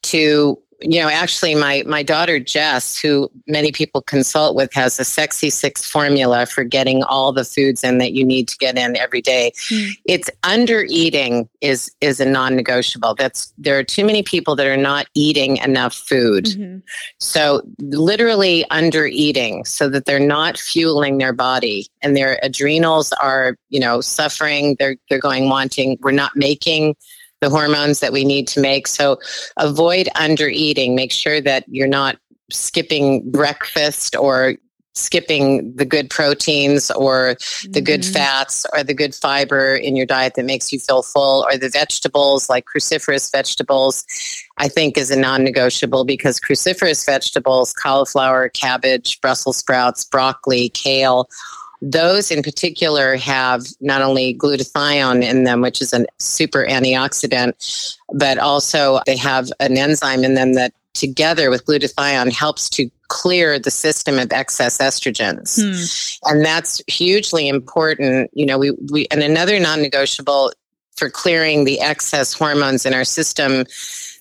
[0.02, 5.04] to you know, actually, my my daughter Jess, who many people consult with, has a
[5.04, 8.96] sexy six formula for getting all the foods in that you need to get in
[8.96, 9.52] every day.
[9.70, 9.90] Mm.
[10.04, 13.14] It's under eating is is a non-negotiable.
[13.14, 16.46] That's there are too many people that are not eating enough food.
[16.46, 16.78] Mm-hmm.
[17.18, 23.56] So literally under eating, so that they're not fueling their body and their adrenals are,
[23.68, 24.76] you know, suffering.
[24.78, 25.98] They're they're going wanting.
[26.00, 26.96] We're not making
[27.40, 28.86] the hormones that we need to make.
[28.86, 29.18] So
[29.56, 30.94] avoid under eating.
[30.94, 32.16] Make sure that you're not
[32.50, 34.56] skipping breakfast or
[34.94, 37.36] skipping the good proteins or
[37.68, 38.12] the good mm-hmm.
[38.12, 41.68] fats or the good fiber in your diet that makes you feel full or the
[41.68, 44.04] vegetables like cruciferous vegetables
[44.58, 51.28] i think is a non-negotiable because cruciferous vegetables cauliflower cabbage brussels sprouts broccoli kale
[51.82, 58.38] those in particular have not only glutathione in them, which is a super antioxidant, but
[58.38, 63.70] also they have an enzyme in them that together with glutathione helps to clear the
[63.70, 65.58] system of excess estrogens.
[65.60, 66.30] Hmm.
[66.30, 68.30] And that's hugely important.
[68.32, 70.52] You know, we, we and another non-negotiable
[70.96, 73.64] for clearing the excess hormones in our system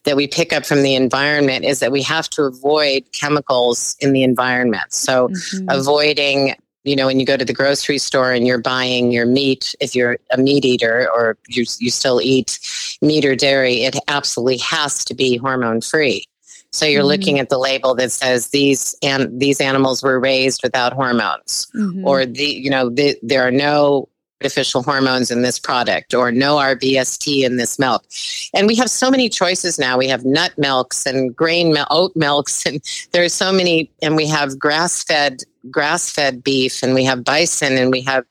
[0.05, 4.13] that we pick up from the environment is that we have to avoid chemicals in
[4.13, 4.93] the environment.
[4.93, 5.69] So mm-hmm.
[5.69, 9.75] avoiding you know, when you go to the grocery store and you're buying your meat,
[9.79, 12.59] if you're a meat eater or you, you still eat
[13.01, 16.25] meat or dairy, it absolutely has to be hormone free.
[16.71, 17.07] So you're mm-hmm.
[17.07, 22.07] looking at the label that says these and these animals were raised without hormones, mm-hmm.
[22.07, 24.07] or the you know the, there are no
[24.41, 28.05] artificial hormones in this product or no RBST in this milk.
[28.53, 29.97] And we have so many choices now.
[29.97, 34.27] We have nut milks and grain milk, oat milks, and there's so many, and we
[34.27, 38.25] have grass fed grass fed beef and we have bison and we have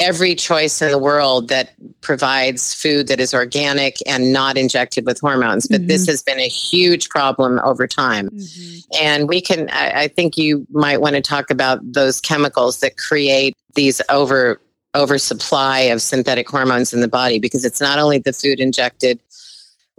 [0.00, 5.20] every choice in the world that provides food that is organic and not injected with
[5.20, 5.68] hormones.
[5.68, 5.88] But mm-hmm.
[5.88, 8.30] this has been a huge problem over time.
[8.30, 9.04] Mm-hmm.
[9.04, 12.96] And we can, I, I think you might want to talk about those chemicals that
[12.96, 14.60] create these over
[14.94, 19.20] oversupply of synthetic hormones in the body because it's not only the food injected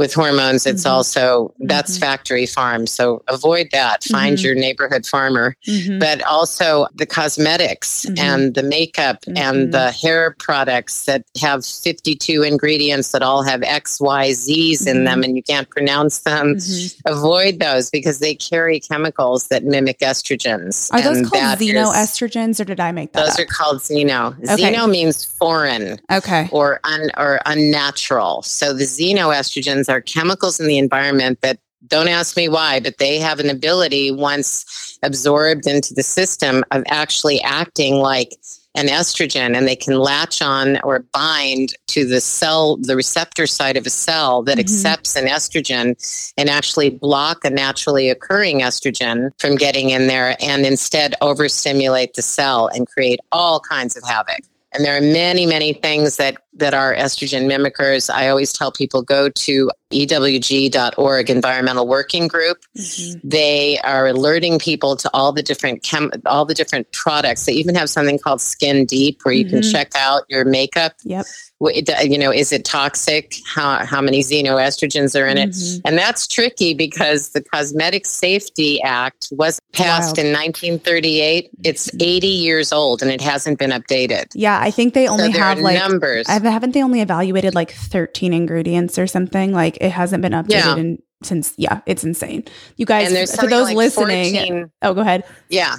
[0.02, 0.95] with hormones it's mm-hmm.
[0.95, 2.02] also that's mm-hmm.
[2.02, 4.45] factory farm so avoid that find mm-hmm.
[4.47, 5.99] your neighborhood farmer mm-hmm.
[5.99, 8.18] but also the cosmetics mm-hmm.
[8.18, 9.72] and the makeup and mm-hmm.
[9.72, 15.22] the hair products that have 52 ingredients that all have x y z's in them
[15.22, 16.58] and you can't pronounce them
[17.06, 22.80] avoid those because they carry chemicals that mimic estrogens are those called xenoestrogens or did
[22.80, 23.41] i make that those up?
[23.41, 24.74] are called xeno okay.
[24.74, 30.78] xeno means foreign okay or un, or unnatural so the xenoestrogens are chemicals in the
[30.78, 36.04] environment that don't ask me why, but they have an ability once absorbed into the
[36.04, 38.36] system of actually acting like
[38.76, 43.76] an estrogen and they can latch on or bind to the cell, the receptor side
[43.76, 44.62] of a cell that mm-hmm.
[44.62, 50.66] accepts an estrogen and actually block a naturally occurring estrogen from getting in there and
[50.66, 54.39] instead overstimulate the cell and create all kinds of havoc.
[54.74, 58.09] And there are many, many things that, that are estrogen mimickers.
[58.09, 62.59] I always tell people go to ewg.org environmental working group.
[62.78, 63.28] Mm-hmm.
[63.28, 67.45] They are alerting people to all the different chem- all the different products.
[67.45, 69.59] They even have something called Skin Deep where you mm-hmm.
[69.59, 70.93] can check out your makeup.
[71.03, 71.26] Yep
[71.70, 73.36] you know, is it toxic?
[73.45, 75.51] How, how many xenoestrogens are in it?
[75.51, 75.82] Mm-hmm.
[75.86, 80.28] And that's tricky because the Cosmetic Safety Act was passed Wild.
[80.28, 81.51] in 1938.
[81.64, 81.97] It's mm-hmm.
[82.01, 84.28] 80 years old and it hasn't been updated.
[84.34, 86.28] Yeah, I think they only so have like numbers.
[86.28, 89.53] Haven't they only evaluated like 13 ingredients or something?
[89.53, 90.76] Like it hasn't been updated yeah.
[90.78, 92.43] in since yeah, it's insane.
[92.78, 95.24] You guys, for those like listening, 14, oh, go ahead.
[95.49, 95.76] Yeah,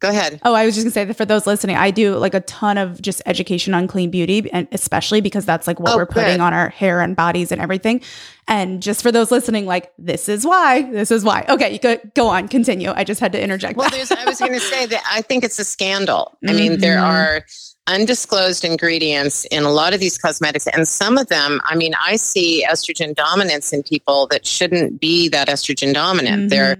[0.00, 0.40] Go ahead.
[0.44, 2.78] Oh, I was just gonna say that for those listening, I do like a ton
[2.78, 6.34] of just education on clean beauty, and especially because that's like what oh, we're putting
[6.34, 6.40] good.
[6.40, 8.02] on our hair and bodies and everything.
[8.46, 11.46] And just for those listening, like this is why, this is why.
[11.48, 12.90] Okay, you could go on, continue.
[12.90, 13.78] I just had to interject.
[13.78, 16.36] Well, there's, I was gonna say that I think it's a scandal.
[16.46, 16.80] I mean, mm-hmm.
[16.80, 17.44] there are
[17.86, 22.16] undisclosed ingredients in a lot of these cosmetics and some of them i mean i
[22.16, 26.48] see estrogen dominance in people that shouldn't be that estrogen dominant mm-hmm.
[26.48, 26.78] they're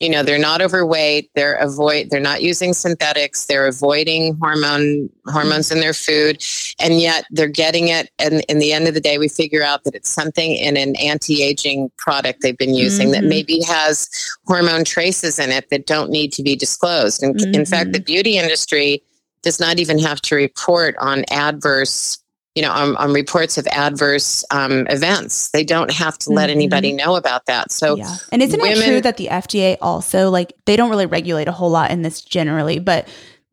[0.00, 5.70] you know they're not overweight they're avoid they're not using synthetics they're avoiding hormone hormones
[5.70, 6.42] in their food
[6.80, 9.84] and yet they're getting it and in the end of the day we figure out
[9.84, 13.22] that it's something in an anti-aging product they've been using mm-hmm.
[13.22, 14.08] that maybe has
[14.46, 17.54] hormone traces in it that don't need to be disclosed and mm-hmm.
[17.54, 18.04] in fact the mm-hmm.
[18.04, 19.02] beauty industry
[19.42, 22.18] does not even have to report on adverse
[22.56, 25.50] you know, on, on reports of adverse um, events.
[25.50, 26.56] They don't have to let mm-hmm.
[26.56, 27.70] anybody know about that.
[27.70, 28.16] So, yeah.
[28.32, 31.52] And isn't women, it true that the FDA also, like, they don't really regulate a
[31.52, 33.06] whole lot in this generally, but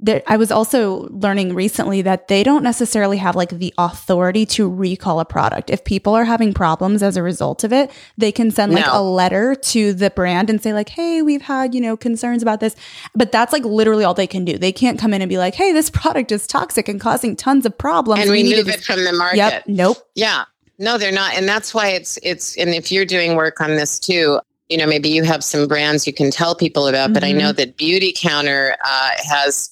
[0.03, 4.69] there, I was also learning recently that they don't necessarily have like the authority to
[4.69, 5.69] recall a product.
[5.69, 8.99] If people are having problems as a result of it, they can send like no.
[8.99, 12.59] a letter to the brand and say like, "Hey, we've had, you know, concerns about
[12.59, 12.75] this."
[13.15, 14.57] But that's like literally all they can do.
[14.57, 17.65] They can't come in and be like, "Hey, this product is toxic and causing tons
[17.65, 19.37] of problems." And we remove it from the market.
[19.37, 19.63] Yep.
[19.67, 19.97] Nope.
[20.15, 20.43] Yeah.
[20.79, 21.33] No, they're not.
[21.35, 24.85] And that's why it's it's and if you're doing work on this too, you know,
[24.87, 27.13] maybe you have some brands you can tell people about, mm-hmm.
[27.13, 27.57] but I know mm-hmm.
[27.57, 29.69] that Beautycounter uh, has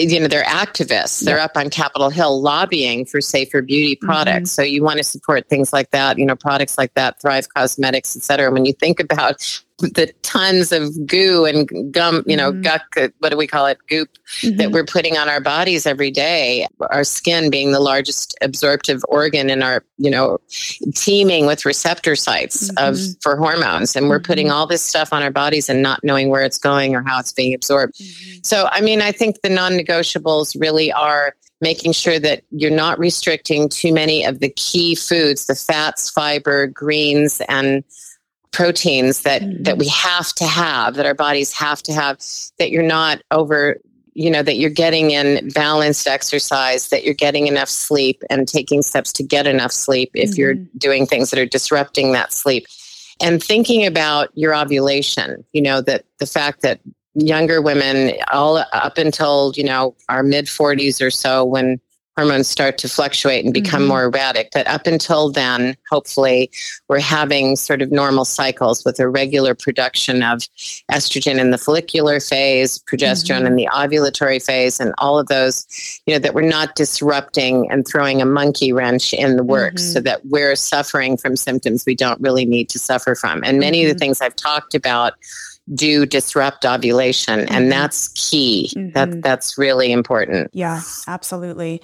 [0.00, 4.06] you know they're activists they're up on capitol hill lobbying for safer beauty mm-hmm.
[4.06, 4.62] products mm-hmm.
[4.62, 8.16] so you want to support things like that you know products like that thrive causemetics
[8.16, 12.62] et cetera when you think about the tons of goo and gum, you know, mm-hmm.
[12.62, 12.82] guck,
[13.18, 13.78] what do we call it?
[13.88, 14.08] Goop
[14.40, 14.56] mm-hmm.
[14.56, 16.66] that we're putting on our bodies every day.
[16.90, 20.38] Our skin being the largest absorptive organ in our, you know,
[20.94, 22.88] teeming with receptor sites mm-hmm.
[22.88, 23.96] of for hormones.
[23.96, 24.56] And we're putting mm-hmm.
[24.56, 27.32] all this stuff on our bodies and not knowing where it's going or how it's
[27.32, 27.94] being absorbed.
[27.94, 28.40] Mm-hmm.
[28.42, 32.98] So, I mean, I think the non negotiables really are making sure that you're not
[32.98, 37.84] restricting too many of the key foods, the fats, fiber, greens, and
[38.52, 39.62] proteins that mm-hmm.
[39.62, 42.18] that we have to have that our bodies have to have
[42.58, 43.76] that you're not over
[44.14, 48.82] you know that you're getting in balanced exercise that you're getting enough sleep and taking
[48.82, 50.40] steps to get enough sleep if mm-hmm.
[50.40, 52.66] you're doing things that are disrupting that sleep
[53.20, 56.80] and thinking about your ovulation you know that the fact that
[57.14, 61.80] younger women all up until you know our mid 40s or so when
[62.20, 63.88] hormones start to fluctuate and become mm-hmm.
[63.88, 64.50] more erratic.
[64.52, 66.50] But up until then, hopefully,
[66.88, 70.42] we're having sort of normal cycles with a regular production of
[70.92, 73.46] estrogen in the follicular phase, progesterone mm-hmm.
[73.46, 75.66] in the ovulatory phase, and all of those,
[76.04, 79.92] you know, that we're not disrupting and throwing a monkey wrench in the works mm-hmm.
[79.92, 83.42] so that we're suffering from symptoms we don't really need to suffer from.
[83.44, 83.98] And many of the mm-hmm.
[83.98, 85.14] things I've talked about
[85.74, 87.54] do disrupt ovulation mm-hmm.
[87.54, 88.72] and that's key.
[88.74, 88.90] Mm-hmm.
[88.92, 90.50] that that's really important.
[90.52, 91.82] Yeah absolutely.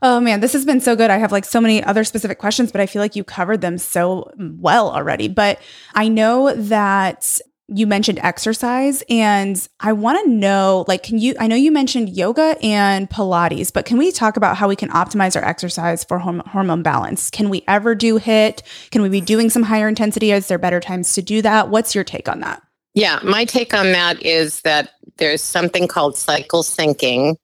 [0.00, 1.10] Oh man this has been so good.
[1.10, 3.78] I have like so many other specific questions but i feel like you covered them
[3.78, 5.28] so well already.
[5.28, 5.60] But
[5.94, 11.46] i know that you mentioned exercise and I want to know like can you I
[11.46, 15.36] know you mentioned yoga and pilates but can we talk about how we can optimize
[15.36, 17.30] our exercise for horm- hormone balance?
[17.30, 20.32] Can we ever do HIIT can we be doing some higher intensity?
[20.32, 21.68] Is there better times to do that?
[21.68, 22.62] What's your take on that
[22.98, 27.36] yeah, my take on that is that there's something called cycle syncing,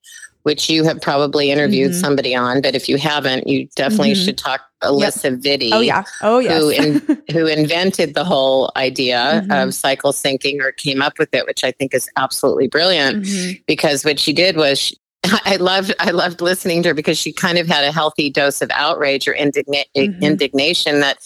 [0.42, 2.00] which you have probably interviewed mm-hmm.
[2.00, 4.24] somebody on, but if you haven't, you definitely mm-hmm.
[4.24, 5.60] should talk Alisa yep.
[5.60, 5.70] Vitti.
[5.72, 9.52] Oh yeah, oh yeah, who in, who invented the whole idea mm-hmm.
[9.52, 13.24] of cycle syncing or came up with it, which I think is absolutely brilliant.
[13.24, 13.62] Mm-hmm.
[13.68, 14.92] Because what she did was
[15.44, 18.60] I loved I loved listening to her because she kind of had a healthy dose
[18.60, 20.22] of outrage or indigna- mm-hmm.
[20.22, 21.18] indignation that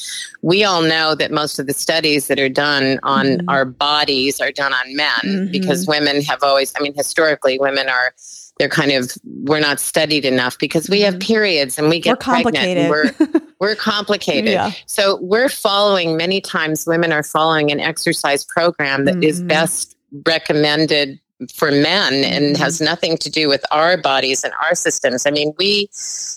[0.42, 3.48] we all know that most of the studies that are done on mm-hmm.
[3.48, 5.50] our bodies are done on men mm-hmm.
[5.50, 8.14] because women have always I mean historically women are
[8.58, 11.26] they're kind of we're not studied enough because we have mm-hmm.
[11.26, 13.12] periods and we get we're pregnant we're
[13.60, 14.70] we're complicated yeah.
[14.86, 19.48] so we're following many times women are following an exercise program that is mm-hmm.
[19.48, 19.96] best
[20.26, 21.20] recommended
[21.54, 22.62] for men and mm-hmm.
[22.62, 25.26] has nothing to do with our bodies and our systems.
[25.26, 25.88] I mean, we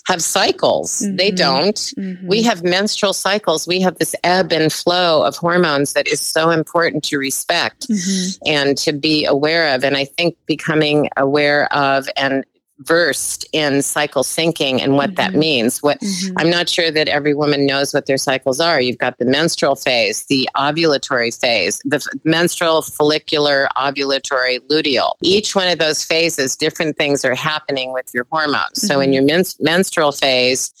[0.06, 1.00] have cycles.
[1.00, 1.16] Mm-hmm.
[1.16, 1.76] They don't.
[1.76, 2.26] Mm-hmm.
[2.26, 3.66] We have menstrual cycles.
[3.66, 8.48] We have this ebb and flow of hormones that is so important to respect mm-hmm.
[8.48, 9.84] and to be aware of.
[9.84, 12.44] And I think becoming aware of and
[12.84, 15.16] versed in cycle syncing and what mm-hmm.
[15.16, 15.82] that means.
[15.82, 16.38] What mm-hmm.
[16.38, 18.80] I'm not sure that every woman knows what their cycles are.
[18.80, 25.14] You've got the menstrual phase, the ovulatory phase, the f- menstrual, follicular, ovulatory, luteal.
[25.22, 28.78] Each one of those phases, different things are happening with your hormones.
[28.78, 28.86] Mm-hmm.
[28.86, 29.12] So in mm-hmm.
[29.14, 30.72] your men- menstrual phase,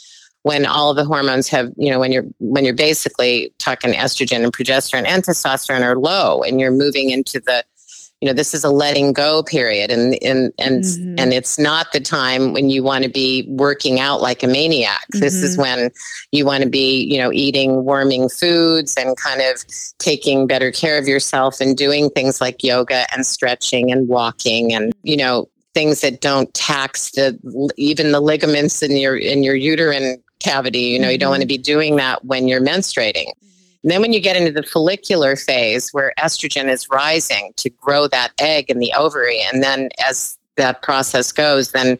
[0.42, 4.42] when all of the hormones have, you know, when you're when you're basically talking estrogen
[4.42, 7.64] and progesterone and testosterone are low, and you're moving into the
[8.22, 11.16] you know this is a letting go period and and and mm-hmm.
[11.18, 15.02] and it's not the time when you want to be working out like a maniac
[15.12, 15.18] mm-hmm.
[15.18, 15.80] this is mm-hmm.
[15.80, 15.90] when
[16.30, 19.64] you want to be you know eating warming foods and kind of
[19.98, 24.92] taking better care of yourself and doing things like yoga and stretching and walking and
[25.02, 27.36] you know things that don't tax the
[27.76, 31.12] even the ligaments in your in your uterine cavity you know mm-hmm.
[31.12, 31.56] you don't want to mm-hmm.
[31.56, 33.32] be doing that when you're menstruating
[33.82, 38.06] and then when you get into the follicular phase where estrogen is rising to grow
[38.08, 41.98] that egg in the ovary, and then as that process goes, then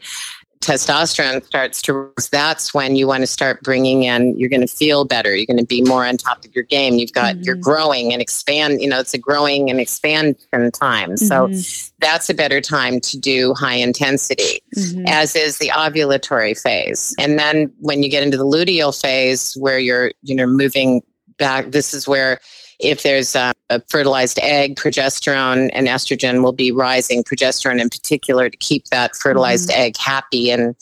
[0.63, 5.03] testosterone starts to that's when you want to start bringing in you're going to feel
[5.03, 7.43] better you're going to be more on top of your game you've got mm-hmm.
[7.43, 11.93] you're growing and expand you know it's a growing and expansion time so mm-hmm.
[11.99, 15.03] that's a better time to do high intensity mm-hmm.
[15.05, 19.79] as is the ovulatory phase and then when you get into the luteal phase where
[19.79, 21.01] you're you know moving
[21.37, 21.71] back.
[21.71, 22.39] This is where
[22.79, 27.23] if there's a, a, fertilized egg, progesterone and estrogen will be rising.
[27.23, 29.81] Progesterone, in particular, to keep that fertilized mm-hmm.
[29.81, 30.75] egg happy and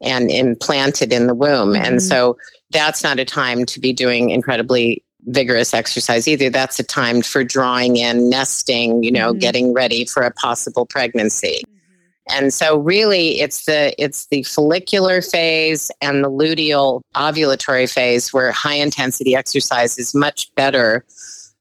[0.00, 1.72] and implanted in the womb.
[1.72, 1.84] Mm-hmm.
[1.84, 2.36] And so
[2.70, 6.50] that's not a time to be doing incredibly vigorous exercise either.
[6.50, 9.38] That's a time for drawing in, nesting, you know, mm-hmm.
[9.38, 11.62] getting ready for a possible pregnancy.
[12.28, 18.50] And so really it's the it's the follicular phase and the luteal ovulatory phase where
[18.50, 21.04] high intensity exercise is much better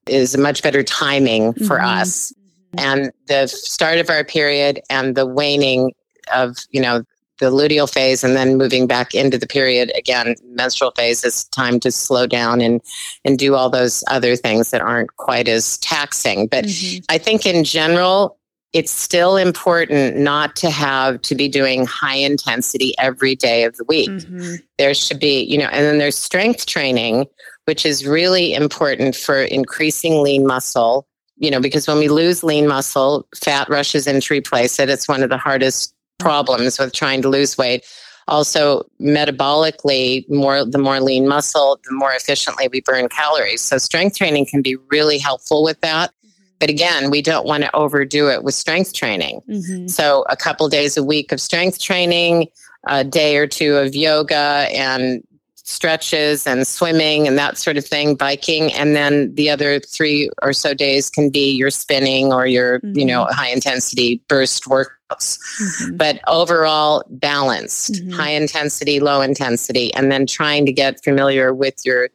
[0.07, 1.99] is a much better timing for mm-hmm.
[1.99, 2.33] us.
[2.77, 5.93] And the start of our period and the waning
[6.33, 7.03] of, you know,
[7.39, 11.79] the luteal phase and then moving back into the period again menstrual phase is time
[11.81, 12.81] to slow down and
[13.25, 17.03] and do all those other things that aren't quite as taxing but mm-hmm.
[17.09, 18.37] i think in general
[18.75, 23.85] it's still important not to have to be doing high intensity every day of the
[23.85, 24.09] week.
[24.09, 24.55] Mm-hmm.
[24.77, 27.25] There should be, you know, and then there's strength training,
[27.63, 31.07] which is really important for increasing lean muscle,
[31.37, 34.89] you know, because when we lose lean muscle, fat rushes in to replace it.
[34.89, 37.85] It's one of the hardest problems with trying to lose weight.
[38.27, 43.61] Also, metabolically, more the more lean muscle, the more efficiently we burn calories.
[43.61, 46.11] So strength training can be really helpful with that.
[46.59, 49.41] But again, we don't want to overdo it with strength training.
[49.49, 49.87] Mm-hmm.
[49.87, 52.47] So, a couple days a week of strength training,
[52.87, 55.23] a day or two of yoga, and
[55.65, 58.71] stretches and swimming and that sort of thing, biking.
[58.73, 62.99] And then the other three or so days can be your spinning or your, mm-hmm.
[62.99, 63.33] you know, mm-hmm.
[63.33, 64.89] high intensity burst workouts.
[65.09, 65.97] Mm-hmm.
[65.97, 68.11] But overall, balanced, mm-hmm.
[68.11, 72.09] high intensity, low intensity, and then trying to get familiar with your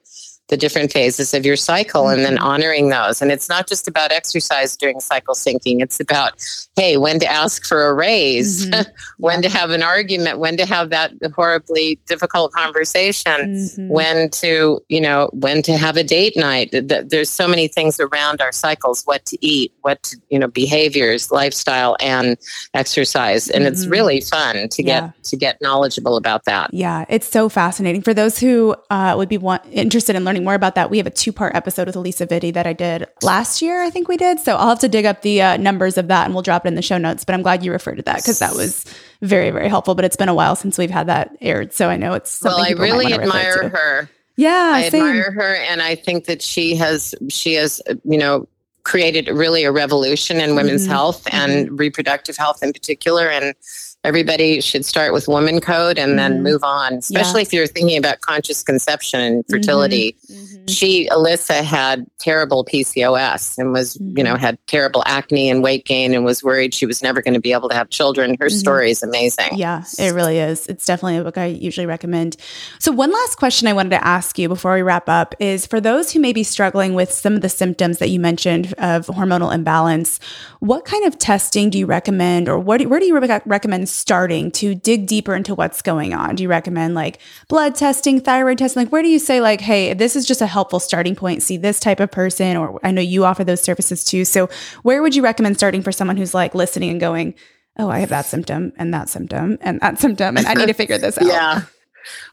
[0.50, 2.16] the different phases of your cycle mm-hmm.
[2.16, 2.44] and then mm-hmm.
[2.44, 3.22] honoring those.
[3.22, 5.80] And it's not just about exercise during cycle syncing.
[5.80, 6.32] It's about,
[6.76, 8.90] hey, when to ask for a raise, mm-hmm.
[9.18, 9.48] when yeah.
[9.48, 13.88] to have an argument, when to have that horribly difficult conversation, mm-hmm.
[13.88, 16.70] when to, you know, when to have a date night.
[16.72, 21.30] There's so many things around our cycles, what to eat, what to, you know, behaviors,
[21.30, 22.36] lifestyle and
[22.74, 23.48] exercise.
[23.48, 23.92] And it's mm-hmm.
[23.92, 25.00] really fun to yeah.
[25.00, 26.74] get to get knowledgeable about that.
[26.74, 28.02] Yeah, it's so fascinating.
[28.02, 30.98] For those who uh, would be want, interested in learning learning more about that, we
[30.98, 34.08] have a two part episode with Alisa Vitti that I did last year, I think
[34.08, 34.40] we did.
[34.40, 36.68] So I'll have to dig up the uh, numbers of that and we'll drop it
[36.68, 37.24] in the show notes.
[37.24, 38.84] But I'm glad you referred to that because that was
[39.22, 39.94] very, very helpful.
[39.94, 41.72] But it's been a while since we've had that aired.
[41.72, 44.10] So I know it's something Well, I really admire her.
[44.36, 44.70] Yeah.
[44.74, 45.02] I same.
[45.02, 45.54] admire her.
[45.56, 48.48] And I think that she has, she has, you know,
[48.82, 50.92] created really a revolution in women's mm-hmm.
[50.92, 51.76] health and mm-hmm.
[51.76, 53.28] reproductive health in particular.
[53.28, 53.54] And
[54.02, 56.42] everybody should start with WomanCode and then mm-hmm.
[56.44, 57.46] move on especially yeah.
[57.46, 60.40] if you're thinking about conscious conception and fertility mm-hmm.
[60.40, 60.66] Mm-hmm.
[60.68, 64.16] she alisa had terrible pcos and was mm-hmm.
[64.16, 64.40] you know mm-hmm.
[64.40, 67.52] had terrible acne and weight gain and was worried she was never going to be
[67.52, 68.56] able to have children her mm-hmm.
[68.56, 72.38] story is amazing yeah it really is it's definitely a book i usually recommend
[72.78, 75.78] so one last question i wanted to ask you before we wrap up is for
[75.78, 79.54] those who may be struggling with some of the symptoms that you mentioned of hormonal
[79.54, 80.18] imbalance
[80.60, 84.50] what kind of testing do you recommend or what, where do you re- recommend starting
[84.52, 86.34] to dig deeper into what's going on?
[86.36, 87.18] Do you recommend like
[87.48, 88.84] blood testing, thyroid testing?
[88.84, 91.56] Like, where do you say, like, hey, this is just a helpful starting point, see
[91.56, 92.56] this type of person?
[92.56, 94.24] Or I know you offer those services too.
[94.24, 94.48] So,
[94.82, 97.34] where would you recommend starting for someone who's like listening and going,
[97.78, 100.74] oh, I have that symptom and that symptom and that symptom, and I need to
[100.74, 101.26] figure this out?
[101.26, 101.62] yeah.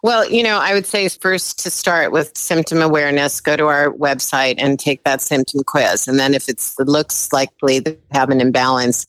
[0.02, 3.92] Well, you know, I would say first to start with symptom awareness, go to our
[3.92, 6.08] website and take that symptom quiz.
[6.08, 9.06] And then if it looks likely to have an imbalance,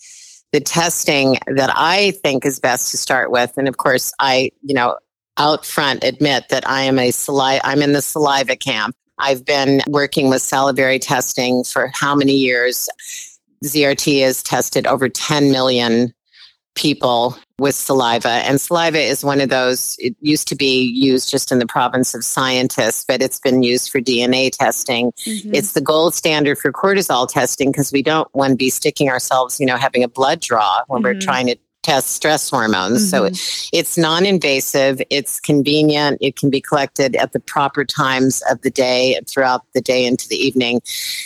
[0.53, 3.53] the testing that I think is best to start with.
[3.57, 4.99] And of course, I, you know,
[5.37, 8.95] out front admit that I am a saliva, I'm in the saliva camp.
[9.19, 12.89] I've been working with salivary testing for how many years?
[13.65, 16.15] ZRT has tested over 10 million
[16.79, 18.29] people with saliva.
[18.29, 22.15] And saliva is one of those, it used to be used just in the province
[22.15, 25.11] of scientists, but it's been used for DNA testing.
[25.27, 25.55] Mm-hmm.
[25.55, 29.59] It's the gold standard for cortisol testing because we don't want to be sticking ourselves,
[29.59, 31.17] you know, having a blood draw when mm-hmm.
[31.17, 33.11] we're trying to test stress hormones.
[33.11, 33.35] Mm-hmm.
[33.35, 38.61] So it's non invasive, it's convenient, it can be collected at the proper times of
[38.63, 40.81] the day throughout the day into the evening.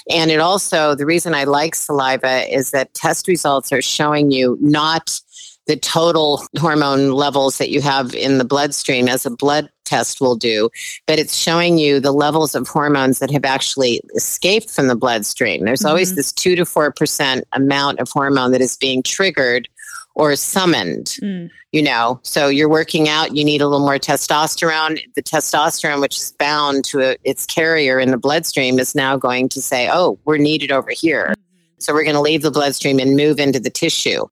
[0.09, 4.57] And it also, the reason I like saliva is that test results are showing you
[4.61, 5.21] not
[5.67, 10.37] the total hormone levels that you have in the bloodstream as a blood test will
[10.37, 10.71] do,
[11.07, 15.65] but it's showing you the levels of hormones that have actually escaped from the bloodstream.
[15.65, 15.89] There's mm-hmm.
[15.89, 19.69] always this 2 to 4% amount of hormone that is being triggered
[20.15, 21.17] or summoned.
[21.23, 21.51] Mm.
[21.73, 25.01] You know, so you're working out, you need a little more testosterone.
[25.15, 29.49] The testosterone, which is bound to a, its carrier in the bloodstream, is now going
[29.51, 31.29] to say, oh, we're needed over here.
[31.29, 31.63] Mm-hmm.
[31.79, 34.27] So we're going to leave the bloodstream and move into the tissue.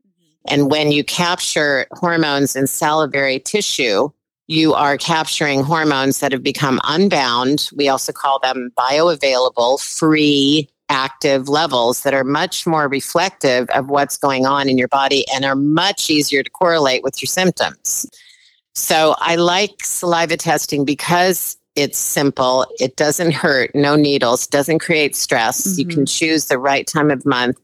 [0.49, 4.11] And when you capture hormones in salivary tissue,
[4.47, 7.71] you are capturing hormones that have become unbound.
[7.77, 14.17] We also call them bioavailable, free, active levels that are much more reflective of what's
[14.17, 18.11] going on in your body and are much easier to correlate with your symptoms.
[18.75, 25.15] So I like saliva testing because it's simple, it doesn't hurt, no needles, doesn't create
[25.15, 25.67] stress.
[25.67, 25.81] Mm-hmm.
[25.81, 27.57] You can choose the right time of month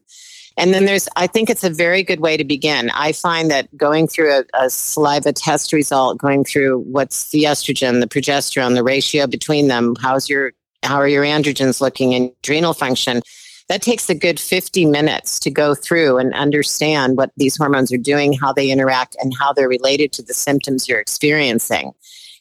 [0.57, 2.89] and then there's, I think it's a very good way to begin.
[2.89, 8.01] I find that going through a, a, saliva test result, going through what's the estrogen,
[8.01, 12.73] the progesterone, the ratio between them, how's your, how are your androgens looking and adrenal
[12.73, 13.21] function?
[13.69, 17.97] That takes a good 50 minutes to go through and understand what these hormones are
[17.97, 21.91] doing, how they interact, and how they're related to the symptoms you're experiencing.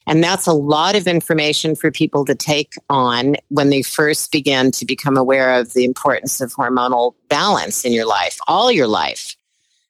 [0.07, 4.71] And that's a lot of information for people to take on when they first begin
[4.73, 9.37] to become aware of the importance of hormonal balance in your life, all your life.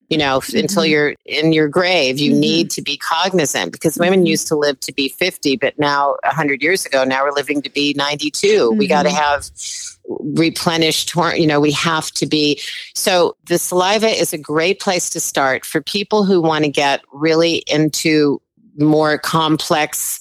[0.08, 0.58] You know, mm-hmm.
[0.58, 2.40] until you're in your grave, you mm-hmm.
[2.40, 4.26] need to be cognizant because women mm-hmm.
[4.26, 7.70] used to live to be 50, but now 100 years ago, now we're living to
[7.70, 8.70] be 92.
[8.70, 9.16] We got to mm-hmm.
[9.16, 9.50] have
[10.08, 12.60] replenished you know we have to be
[12.94, 17.02] so the saliva is a great place to start for people who want to get
[17.12, 18.40] really into
[18.78, 20.20] more complex,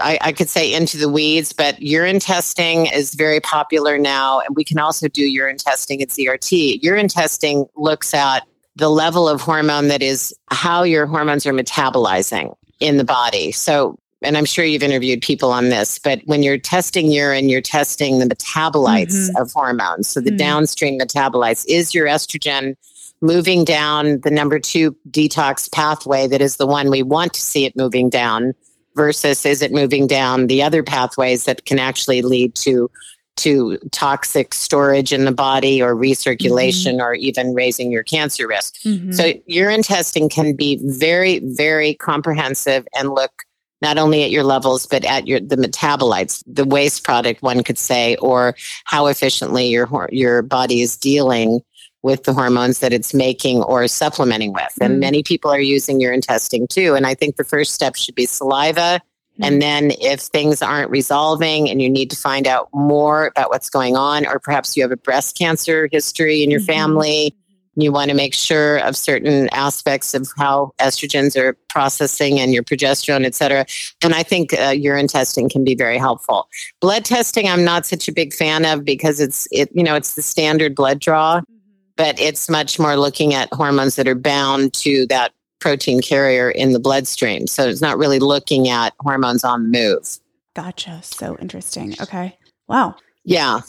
[0.00, 4.40] I, I, could say into the weeds, but urine testing is very popular now.
[4.40, 6.82] And we can also do urine testing at ZRT.
[6.82, 12.54] Urine testing looks at the level of hormone that is how your hormones are metabolizing
[12.80, 13.52] in the body.
[13.52, 17.60] So and I'm sure you've interviewed people on this, but when you're testing urine, you're
[17.60, 19.40] testing the metabolites Mhm.
[19.40, 20.08] of hormones.
[20.08, 20.38] So the Mhm.
[20.38, 22.76] downstream metabolites is your estrogen
[23.20, 27.64] moving down the number two detox pathway that is the one we want to see
[27.64, 28.54] it moving down
[28.94, 32.90] versus is it moving down the other pathways that can actually lead to
[33.36, 38.74] to toxic storage in the body or recirculation or even raising your cancer risk.
[38.82, 39.14] Mhm.
[39.14, 43.42] So urine testing can be very, very comprehensive and look
[43.82, 47.76] not only at your levels but at your the metabolites, the waste product one could
[47.78, 51.60] say, or how efficiently your your body is dealing
[52.06, 54.72] with the hormones that it's making or supplementing with.
[54.80, 54.86] Mm.
[54.86, 56.94] And many people are using urine testing too.
[56.94, 59.00] And I think the first step should be saliva.
[59.42, 63.68] And then if things aren't resolving and you need to find out more about what's
[63.68, 66.66] going on, or perhaps you have a breast cancer history in your Mhm.
[66.66, 67.34] family,
[67.78, 72.62] you want to make sure of certain aspects of how estrogens are processing and your
[72.62, 73.66] progesterone, et cetera.
[74.02, 76.48] And I think uh, urine testing can be very helpful.
[76.80, 80.14] Blood testing, I'm not such a big fan of because it's it you know it's
[80.14, 81.42] the standard blood draw,
[81.96, 86.72] but it's much more looking at hormones that are bound to that protein carrier in
[86.72, 87.46] the bloodstream.
[87.46, 90.18] So it's not really looking at hormones on the move.
[90.54, 91.00] Gotcha.
[91.02, 91.94] So interesting.
[92.00, 92.36] Okay.
[92.68, 92.96] Wow.
[93.24, 93.60] Yeah.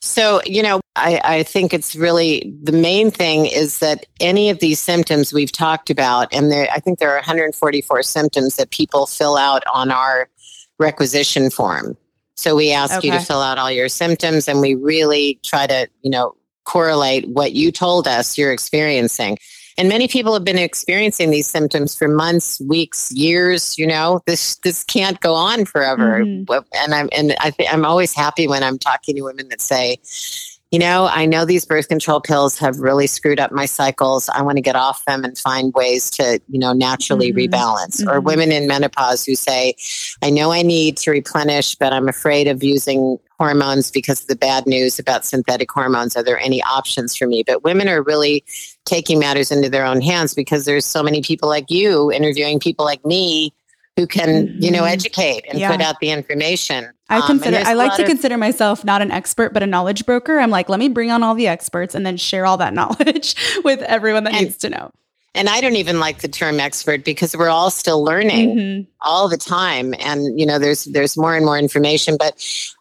[0.00, 4.60] So, you know, I, I think it's really the main thing is that any of
[4.60, 9.06] these symptoms we've talked about, and there, I think there are 144 symptoms that people
[9.06, 10.30] fill out on our
[10.78, 11.96] requisition form.
[12.36, 15.88] So we ask you to fill out all your symptoms and we really try to,
[16.02, 16.34] you know,
[16.64, 19.38] correlate what you told us you're experiencing.
[19.76, 23.76] And many people have been experiencing these symptoms for months, weeks, years.
[23.76, 26.20] You know, this this can't go on forever.
[26.20, 26.64] Mhm.
[26.74, 29.98] And I'm and I think I'm always happy when I'm talking to women that say,
[30.74, 34.28] you know, I know these birth control pills have really screwed up my cycles.
[34.28, 37.48] I want to get off them and find ways to, you know, naturally Mhm.
[37.48, 38.04] rebalance.
[38.08, 38.24] Or Mhm.
[38.24, 39.76] women in menopause who say,
[40.20, 44.34] I know I need to replenish, but I'm afraid of using hormones because of the
[44.34, 46.16] bad news about synthetic hormones.
[46.16, 47.44] Are there any options for me?
[47.46, 48.42] But women are really
[48.84, 52.84] taking matters into their own hands because there's so many people like you interviewing people
[52.84, 53.54] like me
[53.96, 54.90] who can, you know, Mhm.
[54.92, 55.70] educate and Yeah.
[55.70, 56.88] put out the information.
[57.08, 60.04] I Um, consider I like to of- consider myself not an expert but a knowledge
[60.04, 60.40] broker.
[60.40, 63.36] I'm like, let me bring on all the experts and then share all that knowledge
[63.62, 64.90] with everyone that And- needs to know.
[65.36, 68.86] And I don't even like the term expert because we're all still learning Mhm.
[69.00, 69.92] all the time.
[69.98, 72.16] And, you know, there's there's more and more information.
[72.16, 72.34] But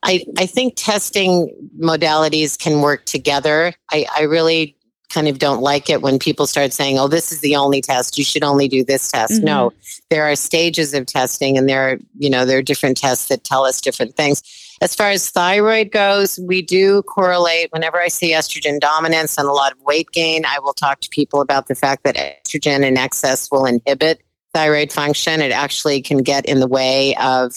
[0.03, 1.49] I, I think testing
[1.79, 3.73] modalities can work together.
[3.91, 4.75] I, I really
[5.13, 8.17] kind of don't like it when people start saying, oh, this is the only test.
[8.17, 9.43] You should only do this test.
[9.43, 10.03] No, mm-hmm.
[10.09, 13.43] there are stages of testing and there are, you know, there are different tests that
[13.43, 14.41] tell us different things.
[14.81, 17.71] As far as thyroid goes, we do correlate.
[17.71, 21.09] Whenever I see estrogen dominance and a lot of weight gain, I will talk to
[21.09, 24.21] people about the fact that estrogen in excess will inhibit
[24.53, 25.41] thyroid function.
[25.41, 27.55] It actually can get in the way of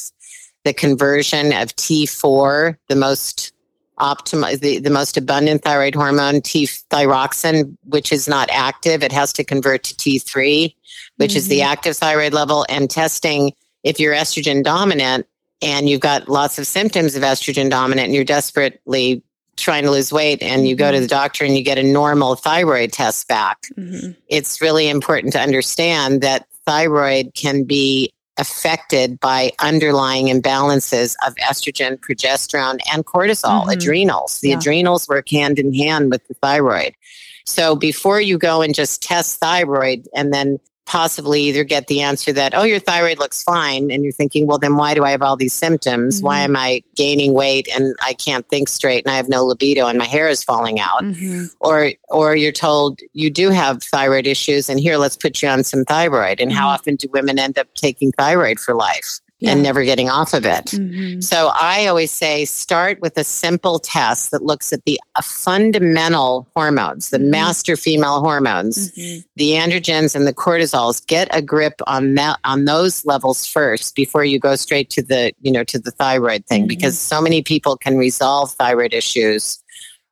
[0.65, 3.53] the conversion of T4, the most
[3.99, 9.03] optimal, the, the most abundant thyroid hormone, T thyroxine, which is not active.
[9.03, 10.75] It has to convert to T3,
[11.17, 12.67] which is the active thyroid level.
[12.69, 15.27] And testing if you're estrogen dominant
[15.63, 19.23] and you've got lots of symptoms of estrogen dominant and you're desperately
[19.57, 22.35] trying to lose weight and you go to the doctor and you get a normal
[22.35, 24.15] thyroid test back Mhm.
[24.29, 31.99] it's really important to understand that thyroid can be affected by underlying imbalances of estrogen,
[31.99, 33.73] progesterone, and cortisol, Mhm.
[33.73, 34.41] adrenals.
[34.41, 34.59] The Yeah.
[34.59, 36.95] adrenals work hand in hand with the thyroid.
[37.47, 42.33] So before you go and just test thyroid and then possibly either get the answer
[42.33, 45.21] that, oh, your thyroid looks fine, and you're thinking, well, then why do I have
[45.21, 46.23] all these symptoms?
[46.23, 46.45] Why Mhm.
[46.45, 49.99] am I gaining weight and I can't think straight and I have no libido and
[49.99, 51.03] my hair is falling out?
[51.03, 51.51] Mhm.
[51.61, 55.65] or or you're told you do have thyroid issues and here let's put you on
[55.65, 56.75] some thyroid and how Mhm.
[56.75, 59.51] often do women end up taking thyroid for life Yeah.
[59.53, 61.23] and never getting off of it Mhm.
[61.23, 66.49] so i always say start with a simple test that looks at the uh, fundamental
[66.57, 67.29] hormones the Mhm.
[67.31, 69.25] master female hormones Mhm.
[69.37, 74.25] the androgens and the cortisols get a grip on that on those levels first before
[74.25, 76.69] you go straight to the you know to the thyroid thing Mhm.
[76.69, 79.59] because so many people can resolve thyroid issues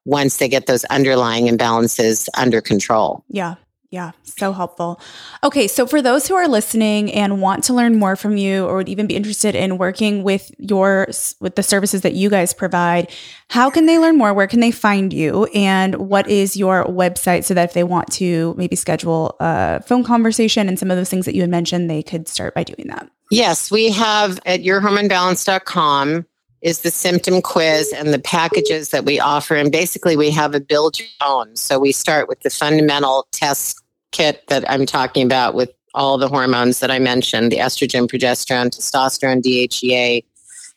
[0.05, 3.55] once they get those underlying imbalances under control Yeah.
[3.95, 4.11] Yeah.
[4.25, 5.01] So helpful.
[5.45, 5.69] Okay.
[5.69, 8.89] So, for those who are listening and want to learn more from you or would
[8.89, 11.07] even be interested in working with your,
[11.39, 13.13] with the services that you guys provide,
[13.51, 14.35] how can they learn more?
[14.35, 15.45] Where can they find you?
[15.55, 20.03] And what is your website so that if they want to maybe schedule a phone
[20.03, 22.89] conversation and some of those things that you had mentioned, they could start by doing
[22.89, 23.09] that?
[23.31, 26.27] yes we have at yourhormonebalance.com
[26.63, 30.61] is the symptom quiz and the packages that we offer and basically we have a
[30.61, 33.84] build your own so we start with the fundamental test
[34.15, 38.71] kit that i'm talking about with all the hormones that I mentioned the estrogen, progesterone,
[38.71, 40.25] testosterone, DHEA,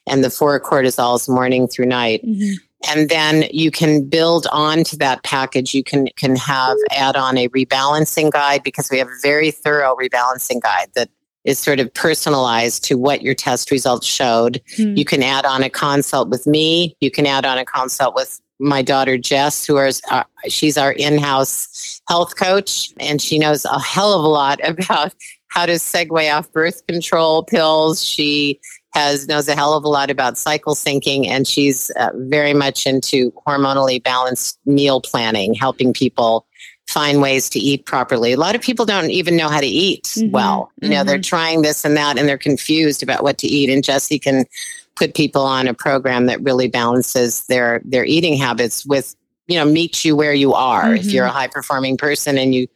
[0.08, 2.24] and the four cortisols morning through night.
[2.26, 2.54] Mm-hmm.
[2.90, 5.74] And then you can build on to that package.
[5.74, 9.96] You can can have add on a rebalancing guide because we have a very thorough
[9.96, 11.10] rebalancing guide that
[11.44, 14.62] is sort of personalized to what your test results showed.
[14.78, 14.96] Mm-hmm.
[14.96, 16.96] You can add on a consult with me.
[17.02, 20.94] You can add on a consult with my daughter Jess, who is uh, she's our
[20.94, 25.14] in-house health coach, and she knows a hell of a lot about
[25.50, 28.04] how to segue off birth control pills.
[28.04, 28.60] She
[28.94, 32.86] has knows a hell of a lot about cycle syncing, and she's uh, very much
[32.86, 36.46] into hormonally balanced meal planning, helping people
[36.88, 38.34] find ways to eat properly.
[38.34, 40.32] A lot of people don't even know how to eat mm-hmm.
[40.32, 40.72] well.
[40.82, 41.08] You know, mm-hmm.
[41.08, 43.70] they're trying this and that, and they're confused about what to eat.
[43.70, 44.46] And Jesse can
[44.98, 49.16] put people on a program that really balances their their eating habits with
[49.48, 50.96] you know meets you where you are mm-hmm.
[50.96, 52.68] if you're a high performing person and you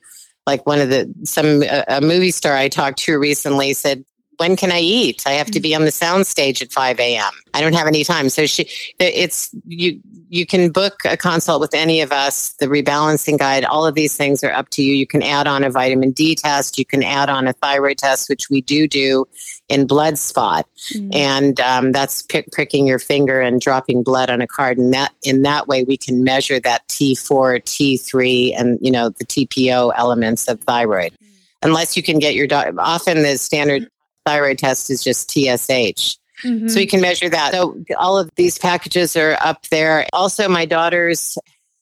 [0.47, 4.03] like one of the some a, a movie star i talked to recently said
[4.41, 5.21] when can I eat?
[5.27, 7.31] I have to be on the sound stage at 5 a.m.
[7.53, 8.27] I don't have any time.
[8.27, 8.67] So she,
[8.97, 10.01] it's you.
[10.29, 12.53] You can book a consult with any of us.
[12.53, 14.95] The rebalancing guide, all of these things are up to you.
[14.95, 16.79] You can add on a vitamin D test.
[16.79, 19.27] You can add on a thyroid test, which we do do
[19.71, 21.09] in blood spot, mm-hmm.
[21.13, 24.77] and um, that's pick, pricking your finger and dropping blood on a card.
[24.77, 29.25] And that in that way, we can measure that T4, T3, and you know the
[29.25, 31.27] TPO elements of thyroid mm.
[31.63, 32.47] unless you can get your.
[32.77, 33.87] Often the standard
[34.25, 36.17] thyroid test is just TSH.
[36.43, 36.67] Mm-hmm.
[36.67, 37.53] So you can measure that.
[37.53, 40.07] So all of these packages are up there.
[40.11, 41.37] Also, my daughters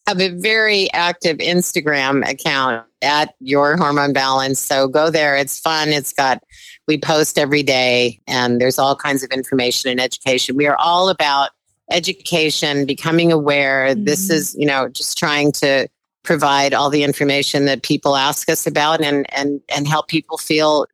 [0.08, 4.60] have a very active Instagram account at Your Hormone Balance.
[4.60, 5.38] So go there.
[5.38, 5.90] It's fun.
[5.90, 6.44] It's got,
[6.88, 10.56] we post every day and there's all kinds of information and education.
[10.56, 11.52] We are all about
[11.92, 13.90] education, becoming aware.
[13.90, 14.04] Mm-hmm.
[14.04, 15.88] This is, you know, just trying to
[16.24, 20.86] provide all the information that people ask us about and and and help people feel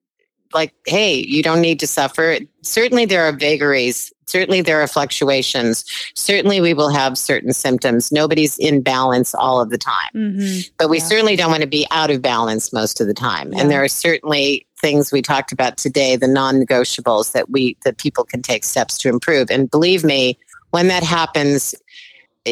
[0.56, 2.40] like, hey, you don't need to suffer.
[2.62, 4.12] Certainly, there are vagaries.
[4.26, 5.86] Certainly, there are fluctuations.
[6.16, 8.12] Certainly, we will have certain symptoms.
[8.12, 10.10] Nobody's in balance all of the time.
[10.16, 10.74] Mm-hmm.
[10.80, 11.04] But we yeah.
[11.04, 13.54] certainly don't want to be out of balance most of the time.
[13.54, 13.62] Yeah.
[13.62, 18.24] And there are certainly things we talked about today, the non-negotiables that we that people
[18.24, 19.52] can take steps to improve.
[19.52, 20.40] And believe me,
[20.72, 21.76] when that happens,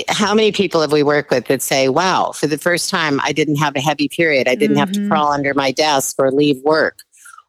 [0.09, 3.31] how many people have we worked with that say, wow, for the first time, I
[3.31, 4.47] didn't have a heavy period.
[4.47, 4.79] I didn't mm-hmm.
[4.79, 5.09] have to mm-hmm.
[5.09, 6.99] crawl under my desk or leave work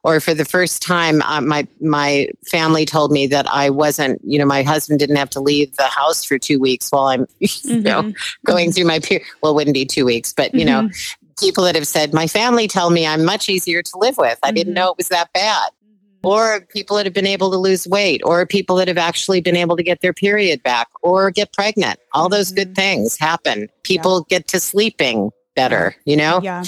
[0.04, 4.38] or for the first time uh, my my family told me that I wasn't you
[4.38, 7.48] know my husband didn't have to leave the house for 2 weeks while I'm you
[7.48, 7.82] mm-hmm.
[7.82, 8.12] know
[8.46, 10.86] going through my period well it wouldn't be 2 weeks but you mm-hmm.
[10.86, 10.90] know
[11.40, 14.48] people that have said my family tell me I'm much easier to live with I
[14.48, 14.54] mm-hmm.
[14.54, 16.28] didn't know it was that bad mm-hmm.
[16.28, 19.56] or people that have been able to lose weight or people that have actually been
[19.56, 23.00] able to get their period back or get pregnant all those good mm-hmm.
[23.00, 24.38] things happen people yeah.
[24.38, 26.62] get to sleeping better you know yeah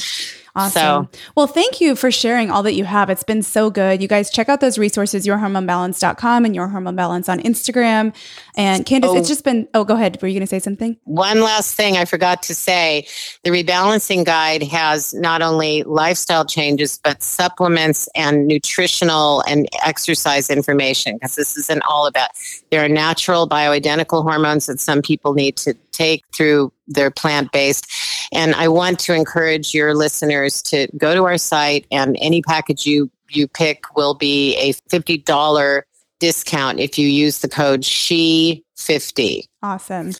[0.56, 1.08] Awesome.
[1.12, 3.10] So, well, thank you for sharing all that you have.
[3.10, 4.00] It's been so good.
[4.00, 8.16] You guys check out those resources, yourhormonebalance.com and your hormone balance on Instagram.
[8.56, 10.20] And Candace, oh, it's just been, oh, go ahead.
[10.22, 10.96] Were you going to say something?
[11.04, 13.06] One last thing I forgot to say.
[13.44, 21.16] The rebalancing guide has not only lifestyle changes, but supplements and nutritional and exercise information
[21.16, 22.30] because this isn't all about,
[22.70, 27.90] there are natural bioidentical hormones that some people need to take through their plant based.
[28.32, 32.86] And I want to encourage your listeners to go to our site, and any package
[32.86, 35.86] you you pick will be a fifty dollar
[36.18, 40.12] discount if you use the code she 50 awesome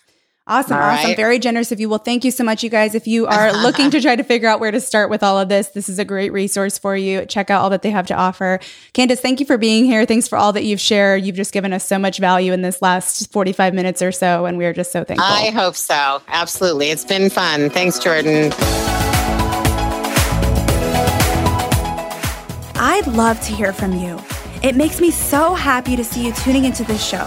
[0.49, 0.77] Awesome.
[0.77, 1.07] All awesome.
[1.07, 1.17] Right.
[1.17, 1.89] Very generous of you.
[1.89, 2.95] Well, thank you so much, you guys.
[2.95, 5.49] If you are looking to try to figure out where to start with all of
[5.49, 7.27] this, this is a great resource for you.
[7.27, 8.61] Check out all that they have to offer.
[8.93, 10.07] Candace, thank you for being here.
[10.07, 11.25] Thanks for all that you've shared.
[11.25, 14.57] You've just given us so much value in this last 45 minutes or so, and
[14.57, 15.27] we are just so thankful.
[15.29, 16.23] I hope so.
[16.29, 16.91] Absolutely.
[16.91, 17.69] It's been fun.
[17.69, 18.53] Thanks, Jordan.
[22.79, 24.21] I'd love to hear from you.
[24.63, 27.27] It makes me so happy to see you tuning into this show.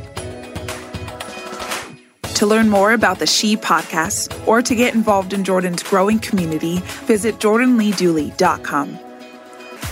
[2.41, 6.79] To learn more about the She podcast or to get involved in Jordan's growing community,
[7.05, 8.99] visit jordanleedooley.com.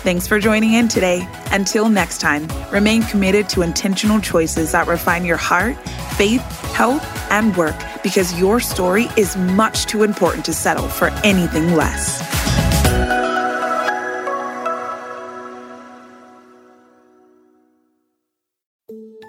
[0.02, 1.30] Thanks for joining in today.
[1.52, 5.78] Until next time, remain committed to intentional choices that refine your heart,
[6.18, 6.41] faith,
[6.74, 12.18] health, and work because your story is much too important to settle for anything less.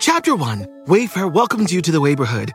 [0.01, 2.55] Chapter 1 Wayfair welcomes you to the neighborhood